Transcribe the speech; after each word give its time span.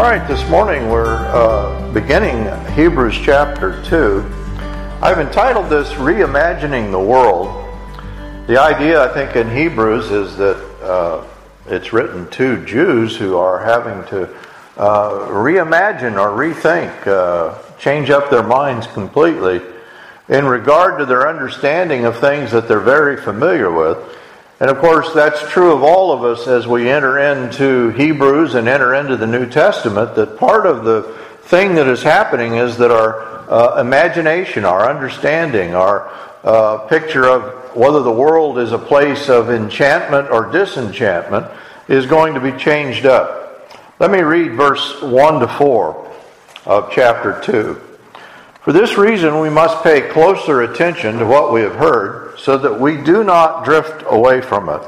All 0.00 0.06
right, 0.06 0.26
this 0.26 0.48
morning 0.48 0.88
we're 0.88 1.18
uh, 1.28 1.92
beginning 1.92 2.46
Hebrews 2.72 3.18
chapter 3.22 3.84
2. 3.84 4.24
I've 5.02 5.18
entitled 5.18 5.68
this 5.68 5.90
Reimagining 5.90 6.90
the 6.90 6.98
World. 6.98 7.48
The 8.46 8.58
idea, 8.58 9.04
I 9.04 9.12
think, 9.12 9.36
in 9.36 9.54
Hebrews 9.54 10.10
is 10.10 10.38
that 10.38 10.56
uh, 10.82 11.26
it's 11.66 11.92
written 11.92 12.30
to 12.30 12.64
Jews 12.64 13.14
who 13.14 13.36
are 13.36 13.62
having 13.62 14.08
to 14.08 14.34
uh, 14.78 15.28
reimagine 15.28 16.18
or 16.18 16.30
rethink, 16.30 17.06
uh, 17.06 17.58
change 17.78 18.08
up 18.08 18.30
their 18.30 18.42
minds 18.42 18.86
completely 18.86 19.60
in 20.30 20.46
regard 20.46 20.98
to 21.00 21.04
their 21.04 21.28
understanding 21.28 22.06
of 22.06 22.18
things 22.18 22.52
that 22.52 22.68
they're 22.68 22.80
very 22.80 23.18
familiar 23.18 23.70
with. 23.70 23.98
And 24.60 24.68
of 24.68 24.78
course, 24.78 25.12
that's 25.14 25.40
true 25.50 25.72
of 25.72 25.82
all 25.82 26.12
of 26.12 26.22
us 26.22 26.46
as 26.46 26.66
we 26.66 26.90
enter 26.90 27.18
into 27.18 27.90
Hebrews 27.90 28.54
and 28.54 28.68
enter 28.68 28.94
into 28.94 29.16
the 29.16 29.26
New 29.26 29.48
Testament. 29.48 30.14
That 30.16 30.38
part 30.38 30.66
of 30.66 30.84
the 30.84 31.02
thing 31.44 31.76
that 31.76 31.88
is 31.88 32.02
happening 32.02 32.56
is 32.56 32.76
that 32.76 32.90
our 32.90 33.22
uh, 33.50 33.80
imagination, 33.80 34.66
our 34.66 34.88
understanding, 34.88 35.74
our 35.74 36.12
uh, 36.44 36.78
picture 36.88 37.26
of 37.26 37.74
whether 37.74 38.02
the 38.02 38.12
world 38.12 38.58
is 38.58 38.72
a 38.72 38.78
place 38.78 39.30
of 39.30 39.48
enchantment 39.48 40.30
or 40.30 40.52
disenchantment 40.52 41.46
is 41.88 42.04
going 42.04 42.34
to 42.34 42.40
be 42.40 42.52
changed 42.52 43.06
up. 43.06 43.66
Let 43.98 44.10
me 44.10 44.20
read 44.20 44.52
verse 44.52 45.00
1 45.02 45.40
to 45.40 45.48
4 45.48 46.12
of 46.66 46.92
chapter 46.92 47.40
2. 47.42 47.80
For 48.62 48.72
this 48.72 48.98
reason, 48.98 49.40
we 49.40 49.48
must 49.48 49.82
pay 49.82 50.08
closer 50.10 50.62
attention 50.62 51.18
to 51.18 51.26
what 51.26 51.52
we 51.52 51.62
have 51.62 51.76
heard, 51.76 52.29
so 52.42 52.56
that 52.56 52.80
we 52.80 52.96
do 52.96 53.22
not 53.22 53.64
drift 53.64 54.02
away 54.06 54.40
from 54.40 54.68
it. 54.68 54.82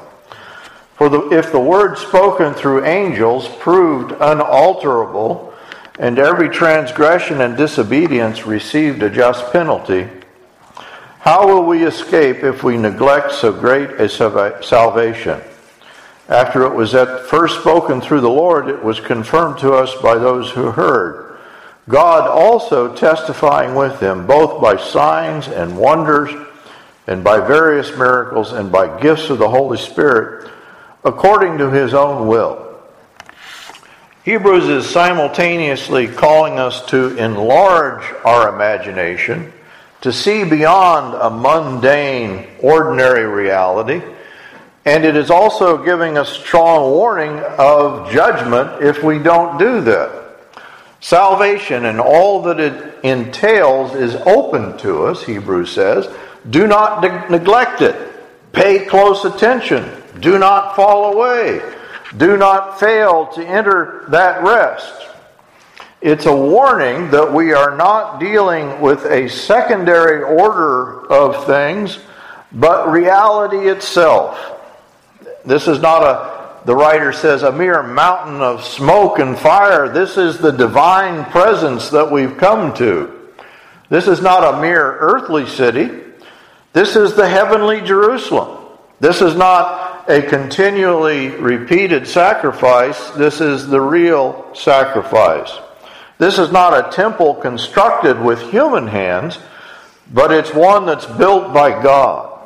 For 0.97 1.09
the, 1.09 1.31
if 1.31 1.53
the 1.53 1.61
word 1.61 1.99
spoken 1.99 2.55
through 2.55 2.85
angels 2.85 3.49
proved 3.59 4.13
unalterable, 4.13 5.53
and 5.99 6.19
every 6.19 6.49
transgression 6.49 7.41
and 7.41 7.57
disobedience 7.57 8.47
received 8.47 9.03
a 9.03 9.11
just 9.11 9.53
penalty, 9.53 10.09
how 11.21 11.47
will 11.47 11.65
we 11.65 11.85
escape 11.85 12.43
if 12.43 12.65
we 12.65 12.77
neglect 12.77 13.33
so 13.33 13.53
great 13.53 13.91
a 14.01 14.09
salvation? 14.09 15.41
After 16.29 16.63
it 16.63 16.75
was 16.75 16.95
at 16.95 17.27
first 17.27 17.61
spoken 17.61 18.01
through 18.01 18.23
the 18.23 18.31
Lord, 18.31 18.69
it 18.69 18.83
was 18.83 18.99
confirmed 18.99 19.59
to 19.59 19.75
us 19.75 19.95
by 20.03 20.17
those 20.17 20.51
who 20.51 20.71
heard. 20.71 21.39
God 21.89 22.29
also 22.29 22.95
testifying 22.95 23.75
with 23.75 24.01
them, 24.01 24.27
both 24.27 24.63
by 24.63 24.77
signs 24.77 25.49
and 25.49 25.77
wonders, 25.77 26.31
and 27.07 27.25
by 27.25 27.41
various 27.41 27.97
miracles, 27.97 28.53
and 28.53 28.71
by 28.71 29.01
gifts 29.01 29.31
of 29.31 29.39
the 29.39 29.49
Holy 29.49 29.79
Spirit, 29.79 30.51
according 31.05 31.59
to 31.59 31.71
his 31.71 31.95
own 31.95 32.29
will. 32.29 32.79
Hebrews 34.25 34.69
is 34.69 34.89
simultaneously 34.89 36.07
calling 36.07 36.61
us 36.61 36.87
to 36.87 37.17
enlarge 37.17 38.05
our 38.25 38.55
imagination, 38.55 39.53
to 40.03 40.13
see 40.13 40.45
beyond 40.45 41.15
a 41.15 41.29
mundane, 41.29 42.47
ordinary 42.61 43.25
reality, 43.25 44.01
and 44.85 45.05
it 45.05 45.17
is 45.17 45.31
also 45.31 45.85
giving 45.85 46.19
us 46.19 46.29
strong 46.29 46.93
warning 46.93 47.39
of 47.59 48.13
judgment 48.13 48.83
if 48.83 49.03
we 49.03 49.19
don't 49.19 49.59
do 49.59 49.81
that. 49.81 50.23
Salvation 51.01 51.85
and 51.87 52.01
all 52.01 52.43
that 52.43 52.61
it 52.61 53.05
entails 53.05 53.95
is 53.95 54.15
open 54.27 54.79
to 54.79 55.05
us, 55.07 55.25
Hebrews 55.25 55.73
says. 55.73 56.07
Do 56.49 56.67
not 56.67 57.03
ne- 57.03 57.39
neglect 57.39 57.83
it. 57.83 57.97
Pay 58.53 58.87
close 58.87 59.25
attention. 59.25 59.91
Do 60.21 60.39
not 60.39 60.77
fall 60.77 61.13
away. 61.13 61.63
Do 62.17 62.37
not 62.37 62.79
fail 62.79 63.27
to 63.29 63.47
enter 63.47 64.05
that 64.09 64.43
rest. 64.43 65.09
It's 66.01 66.27
a 66.27 66.35
warning 66.35 67.11
that 67.11 67.33
we 67.33 67.53
are 67.53 67.77
not 67.77 68.19
dealing 68.19 68.81
with 68.81 69.05
a 69.07 69.29
secondary 69.29 70.23
order 70.23 71.07
of 71.11 71.47
things, 71.47 71.99
but 72.51 72.91
reality 72.91 73.69
itself. 73.69 74.39
This 75.45 75.69
is 75.69 75.81
not 75.81 76.03
a 76.03 76.43
the 76.65 76.77
writer 76.77 77.13
says, 77.13 77.43
a 77.43 77.51
mere 77.51 77.83
mountain 77.83 78.41
of 78.41 78.65
smoke 78.65 79.19
and 79.19 79.37
fire. 79.37 79.89
This 79.89 80.17
is 80.17 80.39
the 80.39 80.53
divine 80.53 81.25
presence 81.31 81.91
that 81.91 82.11
we've 82.11 82.37
come 82.37 82.73
to. 82.75 83.31
This 83.89 84.07
is 84.07 84.23
not 84.23 84.55
a 84.55 84.61
mere 84.61 84.97
earthly 85.01 85.47
city. 85.47 85.91
This 86.73 86.97
is 86.97 87.15
the 87.15 87.29
heavenly 87.29 87.81
Jerusalem. 87.83 88.59
This 89.01 89.21
is 89.21 89.35
not 89.35 90.09
a 90.09 90.23
continually 90.23 91.29
repeated 91.29 92.07
sacrifice. 92.07 93.11
This 93.11 93.41
is 93.41 93.67
the 93.67 93.81
real 93.81 94.55
sacrifice. 94.55 95.53
This 96.19 96.39
is 96.39 96.53
not 96.53 96.73
a 96.73 96.91
temple 96.91 97.35
constructed 97.35 98.21
with 98.21 98.51
human 98.51 98.87
hands, 98.87 99.39
but 100.13 100.33
it's 100.33 100.55
one 100.55 100.87
that's 100.87 101.07
built 101.07 101.53
by 101.53 101.83
God. 101.83 102.39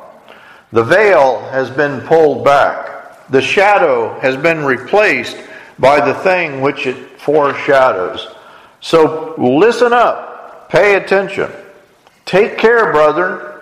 The 0.71 0.83
veil 0.83 1.39
has 1.49 1.69
been 1.69 2.01
pulled 2.01 2.43
back. 2.43 3.29
The 3.29 3.41
shadow 3.41 4.19
has 4.19 4.35
been 4.35 4.65
replaced 4.65 5.37
by 5.79 6.05
the 6.05 6.15
thing 6.15 6.61
which 6.61 6.87
it 6.87 7.19
foreshadows. 7.19 8.27
So 8.81 9.35
listen 9.37 9.93
up, 9.93 10.69
pay 10.69 10.95
attention. 10.95 11.51
Take 12.25 12.57
care, 12.57 12.91
brethren. 12.91 13.56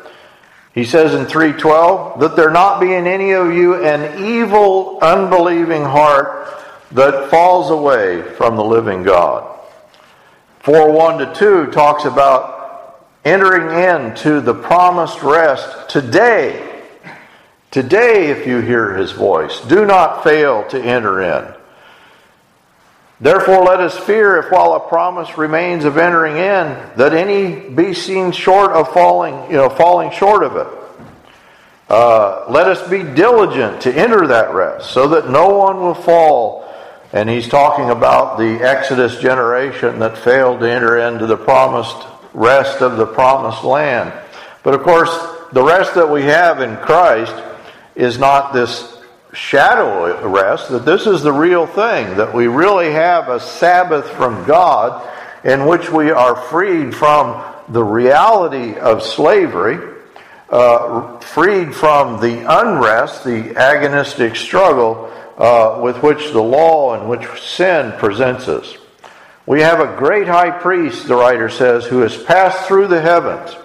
He 0.76 0.86
says 0.86 1.16
in 1.16 1.26
312 1.26 2.20
that 2.20 2.36
there 2.36 2.52
not 2.52 2.80
be 2.80 2.94
in 2.94 3.08
any 3.08 3.32
of 3.32 3.52
you 3.52 3.84
an 3.84 4.24
evil, 4.24 5.00
unbelieving 5.02 5.84
heart 5.84 6.64
that 6.92 7.32
falls 7.32 7.72
away 7.72 8.22
from 8.22 8.56
the 8.56 8.64
living 8.64 9.02
God. 9.02 9.60
4 10.60 10.92
1 10.92 11.18
to 11.18 11.34
2 11.34 11.72
talks 11.72 12.06
about 12.06 13.08
entering 13.24 13.72
into 13.72 14.42
the 14.42 14.54
promised 14.54 15.24
rest 15.24 15.90
today 15.90 16.74
Today, 17.76 18.30
if 18.30 18.48
you 18.48 18.62
hear 18.62 18.94
his 18.94 19.12
voice, 19.12 19.60
do 19.60 19.86
not 19.86 20.24
fail 20.24 20.66
to 20.70 20.82
enter 20.82 21.22
in. 21.22 21.55
Therefore, 23.26 23.64
let 23.64 23.80
us 23.80 23.98
fear 23.98 24.38
if 24.38 24.52
while 24.52 24.74
a 24.74 24.80
promise 24.80 25.36
remains 25.36 25.84
of 25.84 25.98
entering 25.98 26.38
in, 26.38 26.68
that 26.96 27.12
any 27.12 27.72
be 27.72 27.96
seen 27.96 28.32
short 28.32 28.70
of 28.70 28.94
falling, 28.94 29.50
you 29.50 29.58
know, 29.58 29.68
falling 29.68 30.12
short 30.12 30.44
of 30.44 30.56
it. 30.56 30.68
Uh, 31.90 32.46
let 32.50 32.68
us 32.68 32.88
be 32.88 33.02
diligent 33.02 33.82
to 33.82 33.92
enter 33.92 34.28
that 34.28 34.54
rest, 34.54 34.92
so 34.92 35.08
that 35.08 35.28
no 35.28 35.50
one 35.50 35.78
will 35.78 35.96
fall. 35.96 36.72
And 37.14 37.28
he's 37.28 37.48
talking 37.48 37.90
about 37.90 38.38
the 38.38 38.64
Exodus 38.64 39.20
generation 39.20 39.98
that 39.98 40.20
failed 40.20 40.60
to 40.60 40.70
enter 40.70 41.00
into 41.00 41.26
the 41.26 41.36
promised 41.36 41.98
rest 42.36 42.84
of 42.84 42.98
the 42.98 43.08
promised 43.08 43.64
land. 43.64 44.14
But 44.62 44.76
of 44.76 44.84
course, 44.84 45.10
the 45.52 45.64
rest 45.64 45.96
that 45.96 46.12
we 46.12 46.22
have 46.26 46.62
in 46.62 46.78
Christ 46.78 47.34
is 47.96 48.20
not 48.20 48.54
this 48.54 48.95
shadow 49.36 50.28
rest, 50.28 50.70
that 50.70 50.86
this 50.86 51.06
is 51.06 51.22
the 51.22 51.32
real 51.32 51.68
thing, 51.68 52.18
that 52.18 52.34
we 52.34 52.48
really 52.48 52.92
have 52.92 53.30
a 53.30 53.40
Sabbath 53.40 54.10
from 54.12 54.46
God 54.46 55.08
in 55.44 55.66
which 55.66 55.92
we 55.92 56.12
are 56.12 56.36
freed 56.36 56.96
from 56.96 57.44
the 57.70 57.84
reality 57.84 58.78
of 58.78 59.04
slavery, 59.04 59.96
uh, 60.50 61.20
freed 61.20 61.76
from 61.76 62.20
the 62.22 62.40
unrest, 62.62 63.24
the 63.24 63.54
agonistic 63.56 64.36
struggle 64.36 65.12
uh, 65.38 65.80
with 65.84 66.02
which 66.02 66.32
the 66.32 66.42
law 66.42 66.96
and 66.96 67.10
which 67.10 67.28
sin 67.42 67.92
presents 68.00 68.48
us. 68.48 68.78
We 69.46 69.62
have 69.62 69.80
a 69.80 69.96
great 69.98 70.28
high 70.28 70.52
priest, 70.52 71.08
the 71.08 71.16
writer 71.16 71.50
says, 71.50 71.86
who 71.86 72.00
has 72.00 72.18
passed 72.18 72.68
through 72.68 72.88
the 72.88 73.02
heavens. 73.02 73.56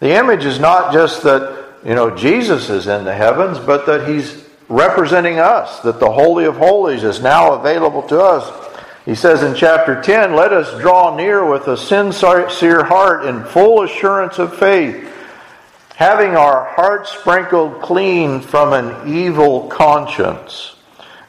The 0.00 0.14
image 0.14 0.44
is 0.44 0.58
not 0.58 0.92
just 0.92 1.22
that 1.22 1.64
you 1.86 1.94
know, 1.94 2.10
Jesus 2.10 2.68
is 2.68 2.88
in 2.88 3.04
the 3.04 3.14
heavens, 3.14 3.60
but 3.60 3.86
that 3.86 4.08
he's 4.08 4.45
representing 4.68 5.38
us, 5.38 5.80
that 5.80 6.00
the 6.00 6.10
Holy 6.10 6.44
of 6.44 6.56
Holies 6.56 7.04
is 7.04 7.20
now 7.20 7.54
available 7.54 8.02
to 8.04 8.20
us. 8.20 8.66
He 9.04 9.14
says 9.14 9.42
in 9.42 9.54
chapter 9.54 10.02
10, 10.02 10.34
Let 10.34 10.52
us 10.52 10.80
draw 10.80 11.14
near 11.14 11.48
with 11.48 11.68
a 11.68 11.76
sincere 11.76 12.84
heart 12.84 13.26
in 13.26 13.44
full 13.44 13.82
assurance 13.82 14.38
of 14.38 14.56
faith, 14.58 15.12
having 15.94 16.36
our 16.36 16.64
hearts 16.74 17.12
sprinkled 17.12 17.80
clean 17.82 18.40
from 18.40 18.72
an 18.72 19.14
evil 19.14 19.68
conscience 19.68 20.76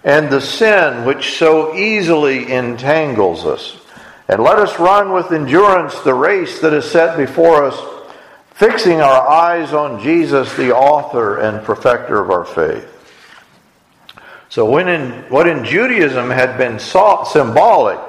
and 0.03 0.29
the 0.29 0.41
sin 0.41 1.05
which 1.05 1.37
so 1.37 1.75
easily 1.75 2.51
entangles 2.51 3.45
us. 3.45 3.77
And 4.29 4.41
let 4.41 4.57
us 4.57 4.79
run 4.79 5.11
with 5.11 5.31
endurance 5.31 5.99
the 5.99 6.13
race 6.13 6.59
that 6.61 6.73
is 6.73 6.89
set 6.89 7.17
before 7.17 7.65
us 7.65 7.77
fixing 8.51 9.01
our 9.01 9.27
eyes 9.27 9.73
on 9.73 10.01
Jesus, 10.01 10.55
the 10.55 10.75
author 10.75 11.37
and 11.37 11.63
perfecter 11.63 12.19
of 12.19 12.31
our 12.31 12.45
faith. 12.45 12.96
So, 14.57 14.65
when 14.65 14.87
in, 14.87 15.11
what 15.29 15.45
in 15.47 15.63
Judaism 15.65 16.31
had 16.31 16.57
been 16.57 16.79
symbolic, 16.79 17.99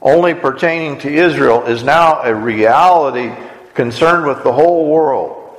only 0.00 0.32
pertaining 0.32 1.00
to 1.00 1.12
Israel, 1.12 1.64
is 1.64 1.82
now 1.82 2.22
a 2.22 2.32
reality 2.32 3.32
concerned 3.74 4.24
with 4.24 4.44
the 4.44 4.52
whole 4.52 4.88
world. 4.88 5.58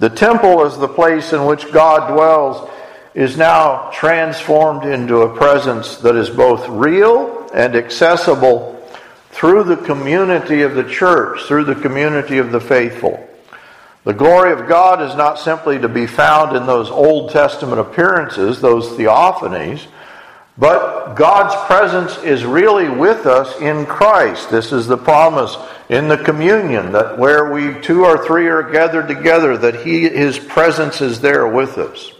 The 0.00 0.10
temple 0.10 0.66
as 0.66 0.76
the 0.76 0.88
place 0.88 1.32
in 1.32 1.46
which 1.46 1.70
God 1.70 2.12
dwells, 2.12 2.68
is 3.14 3.36
now 3.36 3.90
transformed 3.92 4.86
into 4.86 5.18
a 5.18 5.36
presence 5.36 5.98
that 5.98 6.16
is 6.16 6.28
both 6.28 6.68
real 6.68 7.48
and 7.54 7.76
accessible 7.76 8.84
through 9.30 9.62
the 9.62 9.76
community 9.76 10.62
of 10.62 10.74
the 10.74 10.90
church, 10.90 11.44
through 11.44 11.62
the 11.62 11.76
community 11.76 12.38
of 12.38 12.50
the 12.50 12.60
faithful. 12.60 13.24
The 14.04 14.14
glory 14.14 14.52
of 14.52 14.66
God 14.66 15.02
is 15.02 15.14
not 15.14 15.38
simply 15.38 15.78
to 15.78 15.88
be 15.88 16.06
found 16.06 16.56
in 16.56 16.66
those 16.66 16.90
Old 16.90 17.32
Testament 17.32 17.80
appearances, 17.80 18.60
those 18.60 18.88
theophanies, 18.88 19.86
but 20.56 21.14
God's 21.14 21.54
presence 21.66 22.18
is 22.22 22.44
really 22.44 22.88
with 22.88 23.26
us 23.26 23.60
in 23.60 23.86
Christ. 23.86 24.50
This 24.50 24.72
is 24.72 24.86
the 24.86 24.96
promise 24.96 25.56
in 25.88 26.08
the 26.08 26.18
communion 26.18 26.92
that 26.92 27.18
where 27.18 27.52
we 27.52 27.80
two 27.80 28.04
or 28.04 28.24
three 28.26 28.46
are 28.48 28.62
gathered 28.62 29.08
together, 29.08 29.56
that 29.56 29.86
he, 29.86 30.08
his 30.08 30.38
presence 30.38 31.00
is 31.00 31.20
there 31.20 31.46
with 31.46 31.78
us. 31.78 32.12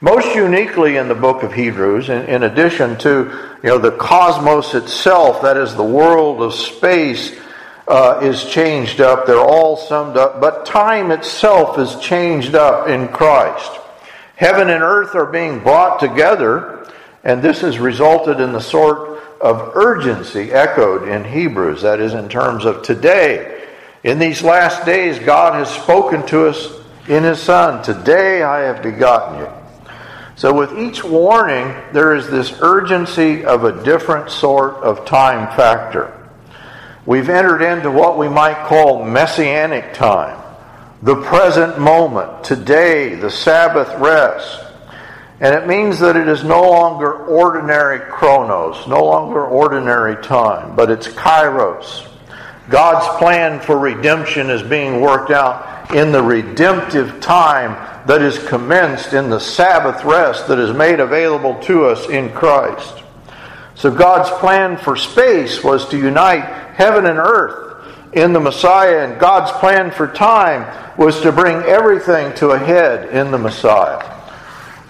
Most 0.00 0.34
uniquely 0.36 0.96
in 0.96 1.08
the 1.08 1.14
book 1.14 1.42
of 1.42 1.52
Hebrews, 1.52 2.08
in, 2.08 2.26
in 2.26 2.42
addition 2.44 2.96
to 2.98 3.56
you 3.62 3.68
know 3.68 3.78
the 3.78 3.96
cosmos 3.96 4.74
itself, 4.74 5.42
that 5.42 5.56
is 5.56 5.74
the 5.74 5.82
world 5.82 6.40
of 6.40 6.54
space, 6.54 7.36
uh, 7.88 8.20
is 8.22 8.44
changed 8.44 9.00
up. 9.00 9.26
They're 9.26 9.38
all 9.38 9.76
summed 9.76 10.16
up, 10.16 10.40
but 10.40 10.66
time 10.66 11.10
itself 11.10 11.78
is 11.78 11.96
changed 11.96 12.54
up 12.54 12.88
in 12.88 13.08
Christ. 13.08 13.72
Heaven 14.36 14.68
and 14.70 14.82
earth 14.82 15.14
are 15.14 15.26
being 15.26 15.60
brought 15.60 15.98
together, 15.98 16.86
and 17.24 17.42
this 17.42 17.62
has 17.62 17.78
resulted 17.78 18.40
in 18.40 18.52
the 18.52 18.60
sort 18.60 19.20
of 19.40 19.74
urgency 19.74 20.52
echoed 20.52 21.08
in 21.08 21.24
Hebrews. 21.24 21.82
That 21.82 22.00
is, 22.00 22.14
in 22.14 22.28
terms 22.28 22.64
of 22.64 22.82
today. 22.82 23.66
In 24.04 24.18
these 24.18 24.42
last 24.42 24.84
days, 24.84 25.18
God 25.18 25.54
has 25.54 25.68
spoken 25.68 26.24
to 26.26 26.46
us 26.46 26.68
in 27.08 27.24
His 27.24 27.40
Son. 27.40 27.82
Today 27.82 28.42
I 28.42 28.60
have 28.60 28.82
begotten 28.82 29.40
you. 29.40 29.48
So, 30.36 30.52
with 30.52 30.78
each 30.78 31.02
warning, 31.02 31.74
there 31.92 32.14
is 32.14 32.28
this 32.28 32.52
urgency 32.60 33.44
of 33.44 33.64
a 33.64 33.82
different 33.82 34.30
sort 34.30 34.74
of 34.74 35.04
time 35.04 35.48
factor. 35.56 36.17
We've 37.08 37.30
entered 37.30 37.62
into 37.62 37.90
what 37.90 38.18
we 38.18 38.28
might 38.28 38.66
call 38.66 39.02
messianic 39.02 39.94
time, 39.94 40.38
the 41.00 41.16
present 41.22 41.78
moment, 41.78 42.44
today, 42.44 43.14
the 43.14 43.30
Sabbath 43.30 43.88
rest. 43.98 44.60
And 45.40 45.54
it 45.54 45.66
means 45.66 46.00
that 46.00 46.16
it 46.16 46.28
is 46.28 46.44
no 46.44 46.60
longer 46.60 47.10
ordinary 47.24 48.00
chronos, 48.12 48.86
no 48.86 49.02
longer 49.06 49.42
ordinary 49.42 50.22
time, 50.22 50.76
but 50.76 50.90
it's 50.90 51.08
kairos. 51.08 52.06
God's 52.68 53.08
plan 53.16 53.60
for 53.60 53.78
redemption 53.78 54.50
is 54.50 54.62
being 54.62 55.00
worked 55.00 55.30
out 55.30 55.94
in 55.94 56.12
the 56.12 56.22
redemptive 56.22 57.22
time 57.22 57.72
that 58.06 58.20
is 58.20 58.38
commenced 58.48 59.14
in 59.14 59.30
the 59.30 59.40
Sabbath 59.40 60.04
rest 60.04 60.46
that 60.48 60.58
is 60.58 60.76
made 60.76 61.00
available 61.00 61.58
to 61.60 61.86
us 61.86 62.06
in 62.10 62.30
Christ. 62.34 63.02
So 63.78 63.90
God's 63.92 64.28
plan 64.40 64.76
for 64.76 64.96
space 64.96 65.62
was 65.62 65.88
to 65.90 65.96
unite 65.96 66.44
heaven 66.74 67.06
and 67.06 67.18
earth 67.18 67.86
in 68.12 68.32
the 68.32 68.40
Messiah, 68.40 69.06
and 69.06 69.20
God's 69.20 69.52
plan 69.52 69.92
for 69.92 70.08
time 70.08 70.96
was 70.98 71.20
to 71.20 71.30
bring 71.30 71.58
everything 71.58 72.34
to 72.36 72.50
a 72.50 72.58
head 72.58 73.10
in 73.10 73.30
the 73.30 73.38
Messiah. 73.38 74.04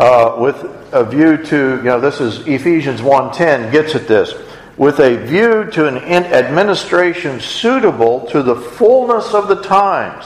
Uh, 0.00 0.36
with 0.38 0.56
a 0.92 1.04
view 1.04 1.36
to, 1.36 1.76
you 1.76 1.82
know, 1.82 2.00
this 2.00 2.20
is 2.20 2.38
Ephesians 2.46 3.00
1.10 3.00 3.70
gets 3.70 3.94
at 3.94 4.08
this. 4.08 4.32
With 4.78 5.00
a 5.00 5.16
view 5.16 5.70
to 5.72 5.86
an 5.86 5.98
administration 5.98 7.40
suitable 7.40 8.26
to 8.28 8.42
the 8.42 8.56
fullness 8.56 9.34
of 9.34 9.48
the 9.48 9.60
times 9.62 10.24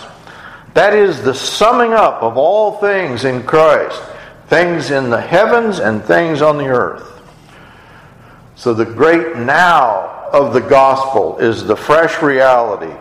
that 0.75 0.94
is 0.94 1.23
the 1.23 1.35
summing 1.35 1.93
up 1.93 2.23
of 2.23 2.37
all 2.37 2.79
things 2.79 3.25
in 3.25 3.43
Christ, 3.43 4.00
things 4.47 4.91
in 4.91 5.11
the 5.11 5.20
heavens 5.20 5.81
and 5.81 6.03
things 6.03 6.41
on 6.41 6.59
the 6.59 6.67
earth. 6.67 7.12
So 8.62 8.73
the 8.73 8.85
great 8.85 9.38
now 9.38 10.29
of 10.32 10.55
the 10.55 10.61
gospel 10.61 11.37
is 11.38 11.64
the 11.64 11.75
fresh 11.75 12.23
reality 12.23 12.94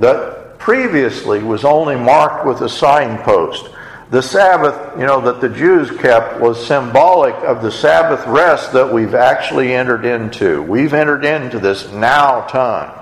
that 0.00 0.58
previously 0.58 1.44
was 1.44 1.64
only 1.64 1.94
marked 1.94 2.44
with 2.44 2.60
a 2.62 2.68
signpost. 2.68 3.70
The 4.10 4.20
Sabbath, 4.20 4.98
you 4.98 5.06
know, 5.06 5.20
that 5.20 5.40
the 5.40 5.48
Jews 5.48 5.92
kept 5.92 6.40
was 6.40 6.66
symbolic 6.66 7.36
of 7.44 7.62
the 7.62 7.70
Sabbath 7.70 8.26
rest 8.26 8.72
that 8.72 8.92
we've 8.92 9.14
actually 9.14 9.72
entered 9.72 10.04
into. 10.04 10.60
We've 10.62 10.92
entered 10.92 11.24
into 11.24 11.60
this 11.60 11.88
now 11.92 12.40
time 12.48 12.98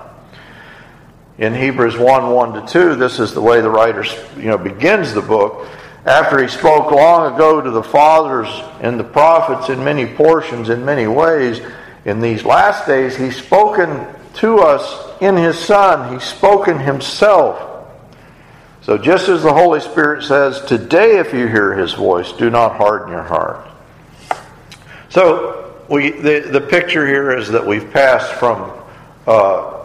in 1.39 1.55
Hebrews 1.55 1.97
1 1.97 2.29
1 2.29 2.53
to 2.53 2.71
2, 2.71 2.95
this 2.97 3.19
is 3.19 3.33
the 3.33 3.41
way 3.41 3.61
the 3.61 3.71
writer 3.71 4.05
you 4.37 4.49
know, 4.49 4.59
begins 4.59 5.11
the 5.15 5.23
book. 5.23 5.67
After 6.05 6.39
he 6.39 6.49
spoke 6.49 6.91
long 6.91 7.33
ago 7.33 7.61
to 7.61 7.71
the 7.71 7.81
fathers 7.81 8.47
and 8.79 8.99
the 8.99 9.03
prophets 9.03 9.69
in 9.69 9.83
many 9.83 10.05
portions, 10.05 10.69
in 10.69 10.85
many 10.85 11.07
ways, 11.07 11.61
in 12.05 12.21
these 12.21 12.45
last 12.45 12.87
days, 12.87 13.15
he's 13.15 13.35
spoken 13.35 14.07
to 14.35 14.59
us 14.59 15.21
in 15.21 15.35
his 15.35 15.57
Son. 15.57 16.13
He's 16.13 16.23
spoken 16.23 16.79
himself. 16.79 17.87
So, 18.83 18.97
just 18.97 19.27
as 19.27 19.41
the 19.41 19.53
Holy 19.53 19.79
Spirit 19.79 20.23
says, 20.23 20.61
Today, 20.61 21.17
if 21.17 21.33
you 21.33 21.47
hear 21.47 21.73
his 21.73 21.93
voice, 21.93 22.31
do 22.33 22.51
not 22.51 22.77
harden 22.77 23.09
your 23.09 23.23
heart. 23.23 23.67
So, 25.09 25.73
we, 25.89 26.11
the, 26.11 26.39
the 26.51 26.61
picture 26.61 27.07
here 27.07 27.35
is 27.35 27.49
that 27.49 27.65
we've 27.65 27.91
passed 27.91 28.33
from 28.33 28.71
uh, 29.25 29.75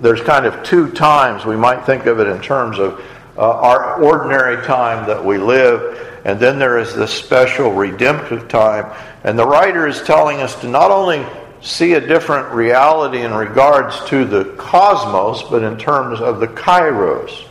there's 0.00 0.20
kind 0.20 0.46
of 0.46 0.62
two 0.62 0.90
times 0.92 1.44
we 1.44 1.56
might 1.56 1.84
think 1.84 2.06
of 2.06 2.20
it 2.20 2.26
in 2.26 2.40
terms 2.40 2.78
of 2.78 3.04
uh, 3.36 3.40
our 3.40 4.02
ordinary 4.02 4.64
time 4.64 5.06
that 5.06 5.24
we 5.24 5.38
live, 5.38 6.20
and 6.24 6.40
then 6.40 6.58
there 6.58 6.78
is 6.78 6.94
this 6.94 7.12
special 7.12 7.72
redemptive 7.72 8.48
time. 8.48 8.92
And 9.24 9.38
the 9.38 9.46
writer 9.46 9.86
is 9.86 10.02
telling 10.02 10.40
us 10.40 10.58
to 10.60 10.68
not 10.68 10.90
only 10.90 11.26
see 11.68 11.92
a 11.92 12.00
different 12.00 12.52
reality 12.54 13.20
in 13.20 13.34
regards 13.34 14.02
to 14.06 14.24
the 14.24 14.44
cosmos, 14.56 15.42
but 15.50 15.62
in 15.62 15.76
terms 15.76 16.18
of 16.20 16.40
the 16.40 16.48
kairos. 16.48 17.44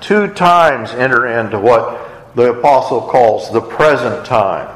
Two 0.00 0.28
times 0.28 0.90
enter 0.92 1.26
into 1.26 1.58
what 1.58 2.34
the 2.34 2.58
apostle 2.58 3.02
calls 3.02 3.52
the 3.52 3.60
present 3.60 4.24
time. 4.24 4.70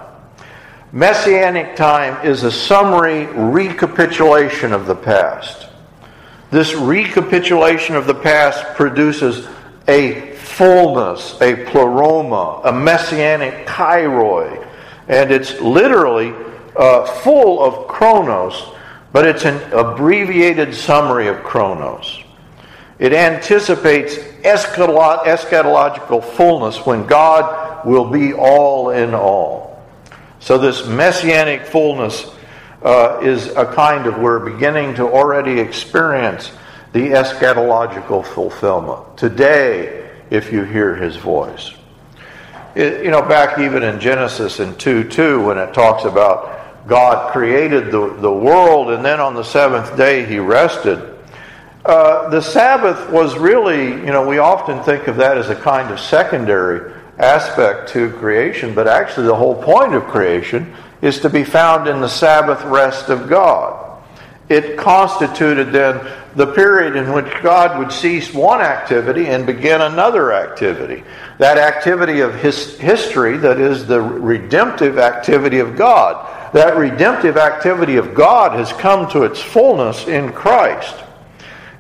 Messianic 0.93 1.77
time 1.77 2.27
is 2.27 2.45
a 2.45 2.53
summary 2.53 3.27
recapitulation 3.27 4.73
of 4.73 4.87
the 4.87 4.95
past. 4.95 5.67
This 6.51 6.75
recapitulation 6.75 7.97
of 7.97 8.07
the 8.07 8.15
past 8.15 8.77
produces 8.77 9.49
a 9.87 10.33
fullness, 10.33 11.41
a 11.41 11.65
pleroma, 11.67 12.61
a 12.65 12.73
messianic 12.73 13.67
kairoi. 13.67 14.67
And 15.09 15.31
it's 15.31 15.59
literally 15.61 16.35
uh, 16.79 17.05
full 17.05 17.63
of 17.63 17.89
chronos, 17.89 18.73
but 19.13 19.27
it's 19.27 19.45
an 19.45 19.61
abbreviated 19.73 20.75
summary 20.75 21.27
of 21.27 21.43
chronos. 21.43 22.23
It 22.99 23.13
anticipates 23.13 24.17
eschatological 24.17 26.25
fullness 26.25 26.87
when 26.87 27.07
God 27.07 27.87
will 27.87 28.09
be 28.09 28.33
all 28.33 28.91
in 28.91 29.15
all. 29.15 29.87
So, 30.41 30.57
this 30.57 30.87
messianic 30.87 31.67
fullness 31.67 32.31
uh, 32.83 33.21
is 33.23 33.49
a 33.49 33.67
kind 33.67 34.07
of, 34.07 34.19
we're 34.19 34.39
beginning 34.39 34.95
to 34.95 35.03
already 35.03 35.59
experience 35.59 36.53
the 36.93 37.09
eschatological 37.09 38.25
fulfillment. 38.25 39.19
Today, 39.19 40.11
if 40.31 40.53
you 40.53 40.63
hear 40.63 40.95
his 40.95 41.17
voice. 41.17 41.73
It, 42.75 43.05
you 43.05 43.11
know, 43.11 43.23
back 43.23 43.59
even 43.59 43.83
in 43.83 43.99
Genesis 43.99 44.61
in 44.61 44.77
2 44.77 45.09
2, 45.09 45.45
when 45.45 45.59
it 45.59 45.75
talks 45.75 46.05
about 46.05 46.58
God 46.89 47.33
created 47.33 47.93
the, 47.93 48.15
the 48.15 48.33
world 48.33 48.91
and 48.91 49.05
then 49.05 49.21
on 49.21 49.35
the 49.35 49.45
seventh 49.45 49.97
day 49.97 50.25
he 50.25 50.39
rested. 50.39 51.17
Uh, 51.85 52.29
the 52.31 52.41
Sabbath 52.41 53.11
was 53.11 53.37
really, 53.37 53.91
you 53.91 54.07
know, 54.07 54.27
we 54.27 54.39
often 54.39 54.83
think 54.83 55.07
of 55.07 55.17
that 55.17 55.39
as 55.39 55.51
a 55.51 55.55
kind 55.55 55.91
of 55.93 56.01
secondary 56.01 56.93
aspect 57.19 57.91
to 57.91 58.11
creation, 58.13 58.75
but 58.75 58.89
actually 58.89 59.27
the 59.27 59.37
whole 59.37 59.63
point 59.63 59.95
of 59.95 60.05
creation 60.05 60.75
is 61.03 61.21
to 61.21 61.29
be 61.29 61.45
found 61.45 61.87
in 61.87 62.01
the 62.01 62.09
Sabbath 62.09 62.65
rest 62.65 63.11
of 63.11 63.29
God. 63.29 64.03
It 64.49 64.79
constituted 64.79 65.73
then 65.73 66.01
the 66.35 66.47
period 66.47 66.97
in 66.97 67.13
which 67.13 67.31
God 67.43 67.79
would 67.79 67.93
cease 67.93 68.33
one 68.33 68.61
activity 68.61 69.27
and 69.27 69.45
begin 69.45 69.83
another 69.83 70.33
activity. 70.33 71.05
That 71.39 71.59
activity 71.59 72.21
of 72.21 72.35
his 72.35 72.79
history, 72.79 73.37
that 73.39 73.61
is 73.61 73.87
the 73.87 74.01
redemptive 74.01 74.99
activity 74.99 75.59
of 75.59 75.77
God. 75.77 76.35
That 76.53 76.77
redemptive 76.77 77.37
activity 77.37 77.97
of 77.97 78.15
God 78.15 78.53
has 78.53 78.73
come 78.73 79.11
to 79.11 79.25
its 79.25 79.41
fullness 79.41 80.07
in 80.07 80.33
Christ. 80.33 80.95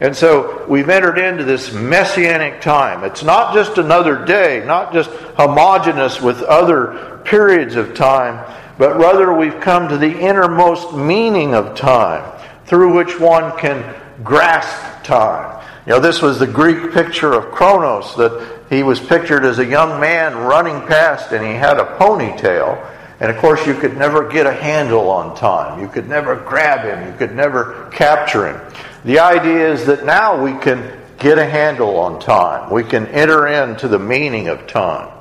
And 0.00 0.14
so 0.14 0.64
we've 0.68 0.88
entered 0.88 1.18
into 1.18 1.42
this 1.42 1.72
messianic 1.72 2.60
time. 2.60 3.02
It's 3.02 3.24
not 3.24 3.52
just 3.52 3.78
another 3.78 4.24
day, 4.24 4.62
not 4.64 4.92
just 4.92 5.10
homogenous 5.36 6.20
with 6.20 6.42
other 6.42 7.20
periods 7.24 7.74
of 7.74 7.94
time, 7.94 8.44
but 8.78 8.96
rather 8.96 9.32
we've 9.32 9.60
come 9.60 9.88
to 9.88 9.98
the 9.98 10.18
innermost 10.18 10.94
meaning 10.94 11.54
of 11.54 11.76
time 11.76 12.24
through 12.66 12.94
which 12.94 13.18
one 13.18 13.58
can 13.58 13.94
grasp 14.22 15.02
time. 15.02 15.64
You 15.84 15.94
know, 15.94 16.00
this 16.00 16.22
was 16.22 16.38
the 16.38 16.46
Greek 16.46 16.92
picture 16.92 17.32
of 17.32 17.50
Kronos, 17.50 18.14
that 18.16 18.66
he 18.70 18.82
was 18.82 19.00
pictured 19.00 19.44
as 19.44 19.58
a 19.58 19.64
young 19.64 19.98
man 19.98 20.36
running 20.36 20.86
past 20.86 21.32
and 21.32 21.44
he 21.44 21.54
had 21.54 21.80
a 21.80 21.96
ponytail. 21.96 22.78
And 23.20 23.30
of 23.30 23.38
course, 23.38 23.66
you 23.66 23.74
could 23.74 23.96
never 23.96 24.28
get 24.28 24.46
a 24.46 24.52
handle 24.52 25.10
on 25.10 25.36
time. 25.36 25.80
You 25.80 25.88
could 25.88 26.08
never 26.08 26.36
grab 26.36 26.84
him. 26.84 27.10
You 27.10 27.18
could 27.18 27.34
never 27.34 27.90
capture 27.90 28.48
him. 28.48 28.72
The 29.04 29.18
idea 29.18 29.72
is 29.72 29.86
that 29.86 30.04
now 30.04 30.40
we 30.40 30.56
can 30.58 30.98
get 31.18 31.36
a 31.38 31.44
handle 31.44 31.98
on 31.98 32.20
time. 32.20 32.70
We 32.70 32.84
can 32.84 33.06
enter 33.08 33.48
into 33.48 33.88
the 33.88 33.98
meaning 33.98 34.48
of 34.48 34.66
time. 34.68 35.12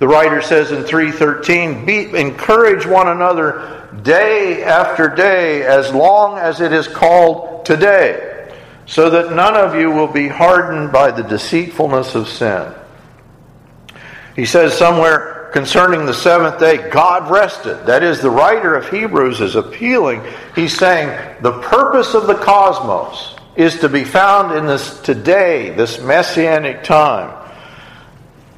The 0.00 0.08
writer 0.08 0.42
says 0.42 0.72
in 0.72 0.84
313, 0.84 1.84
Be, 1.84 2.18
encourage 2.18 2.86
one 2.86 3.08
another 3.08 3.88
day 4.02 4.62
after 4.62 5.08
day 5.08 5.62
as 5.62 5.92
long 5.92 6.38
as 6.38 6.60
it 6.60 6.72
is 6.72 6.88
called 6.88 7.64
today, 7.66 8.50
so 8.86 9.10
that 9.10 9.32
none 9.34 9.56
of 9.56 9.74
you 9.74 9.90
will 9.90 10.08
be 10.08 10.28
hardened 10.28 10.92
by 10.92 11.10
the 11.10 11.22
deceitfulness 11.22 12.14
of 12.14 12.28
sin. 12.28 12.72
He 14.36 14.46
says 14.46 14.76
somewhere, 14.76 15.39
concerning 15.52 16.06
the 16.06 16.14
seventh 16.14 16.58
day, 16.58 16.88
God 16.90 17.30
rested. 17.30 17.86
That 17.86 18.02
is, 18.02 18.20
the 18.20 18.30
writer 18.30 18.74
of 18.74 18.88
Hebrews 18.88 19.40
is 19.40 19.56
appealing. 19.56 20.22
He's 20.54 20.76
saying 20.76 21.08
the 21.42 21.60
purpose 21.60 22.14
of 22.14 22.26
the 22.26 22.34
cosmos 22.34 23.36
is 23.56 23.80
to 23.80 23.88
be 23.88 24.04
found 24.04 24.56
in 24.56 24.66
this 24.66 25.00
today, 25.00 25.70
this 25.70 26.00
messianic 26.00 26.82
time. 26.84 27.36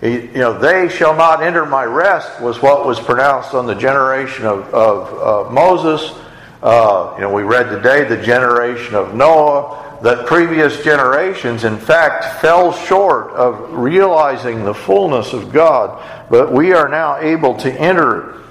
you 0.02 0.30
know, 0.34 0.58
they 0.58 0.88
shall 0.88 1.16
not 1.16 1.42
enter 1.42 1.64
my 1.64 1.84
rest 1.84 2.40
was 2.40 2.60
what 2.60 2.86
was 2.86 3.00
pronounced 3.00 3.54
on 3.54 3.66
the 3.66 3.74
generation 3.74 4.44
of, 4.44 4.72
of 4.74 5.46
uh, 5.48 5.50
Moses. 5.50 6.18
Uh, 6.62 7.14
you 7.16 7.22
know, 7.22 7.32
we 7.32 7.42
read 7.42 7.70
today 7.70 8.04
the 8.04 8.22
generation 8.22 8.94
of 8.94 9.14
Noah 9.14 9.91
that 10.02 10.26
previous 10.26 10.82
generations, 10.82 11.64
in 11.64 11.78
fact, 11.78 12.40
fell 12.40 12.72
short 12.72 13.30
of 13.30 13.72
realizing 13.72 14.64
the 14.64 14.74
fullness 14.74 15.32
of 15.32 15.52
God, 15.52 16.02
but 16.30 16.52
we 16.52 16.72
are 16.72 16.88
now 16.88 17.18
able 17.18 17.54
to 17.56 17.72
enter 17.72 18.42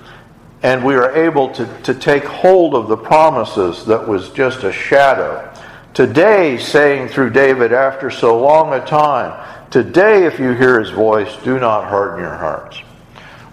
and 0.64 0.86
we 0.86 0.96
are 0.96 1.16
able 1.16 1.50
to, 1.50 1.66
to 1.82 1.94
take 1.94 2.24
hold 2.24 2.76
of 2.76 2.88
the 2.88 2.98
promises 2.98 3.86
that 3.86 4.08
was 4.08 4.30
just 4.30 4.64
a 4.64 4.72
shadow. 4.72 5.52
Today, 5.94 6.58
saying 6.58 7.10
through 7.10 7.32
David 7.32 7.74
after 7.74 8.12
so 8.12 8.40
long 8.40 8.74
a 8.74 8.86
time, 8.86 9.34
Today, 9.72 10.26
if 10.26 10.38
you 10.38 10.52
hear 10.52 10.82
his 10.82 10.90
voice, 10.90 11.34
do 11.46 11.58
not 11.58 11.86
harden 11.86 12.20
your 12.20 12.36
hearts. 12.36 12.82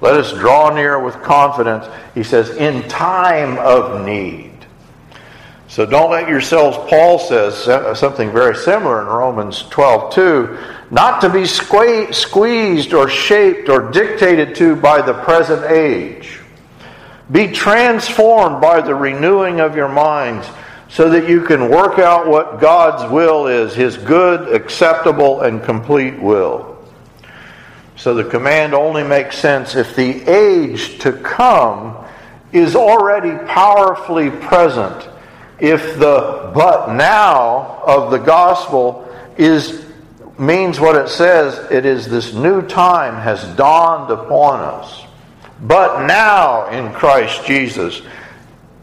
Let 0.00 0.14
us 0.14 0.32
draw 0.32 0.74
near 0.74 0.98
with 0.98 1.14
confidence, 1.22 1.86
he 2.12 2.24
says, 2.24 2.50
in 2.50 2.88
time 2.88 3.56
of 3.58 4.04
need. 4.04 4.47
So 5.68 5.84
don't 5.84 6.10
let 6.10 6.30
yourselves, 6.30 6.78
Paul 6.88 7.18
says 7.18 7.68
uh, 7.68 7.94
something 7.94 8.32
very 8.32 8.56
similar 8.56 9.02
in 9.02 9.06
Romans 9.06 9.64
12 9.64 10.14
2, 10.14 10.58
not 10.90 11.20
to 11.20 11.28
be 11.28 11.44
squeezed 11.44 12.94
or 12.94 13.08
shaped 13.10 13.68
or 13.68 13.90
dictated 13.90 14.54
to 14.56 14.76
by 14.76 15.02
the 15.02 15.12
present 15.12 15.70
age. 15.70 16.40
Be 17.30 17.52
transformed 17.52 18.62
by 18.62 18.80
the 18.80 18.94
renewing 18.94 19.60
of 19.60 19.76
your 19.76 19.90
minds 19.90 20.48
so 20.88 21.10
that 21.10 21.28
you 21.28 21.42
can 21.42 21.68
work 21.68 21.98
out 21.98 22.26
what 22.26 22.60
God's 22.60 23.12
will 23.12 23.46
is, 23.46 23.74
his 23.74 23.98
good, 23.98 24.54
acceptable, 24.54 25.42
and 25.42 25.62
complete 25.62 26.18
will. 26.18 26.82
So 27.96 28.14
the 28.14 28.24
command 28.24 28.72
only 28.72 29.02
makes 29.04 29.36
sense 29.36 29.76
if 29.76 29.94
the 29.94 30.22
age 30.22 30.98
to 31.00 31.12
come 31.12 31.94
is 32.52 32.74
already 32.74 33.36
powerfully 33.46 34.30
present 34.30 35.06
if 35.60 35.98
the 35.98 36.50
but 36.54 36.94
now 36.94 37.82
of 37.84 38.10
the 38.10 38.18
gospel 38.18 39.08
is 39.36 39.84
means 40.38 40.78
what 40.78 40.94
it 40.94 41.08
says 41.08 41.70
it 41.70 41.84
is 41.84 42.06
this 42.06 42.32
new 42.32 42.62
time 42.62 43.16
has 43.16 43.42
dawned 43.56 44.10
upon 44.10 44.60
us. 44.60 45.04
But 45.60 46.06
now 46.06 46.68
in 46.68 46.92
Christ 46.92 47.44
Jesus 47.44 48.02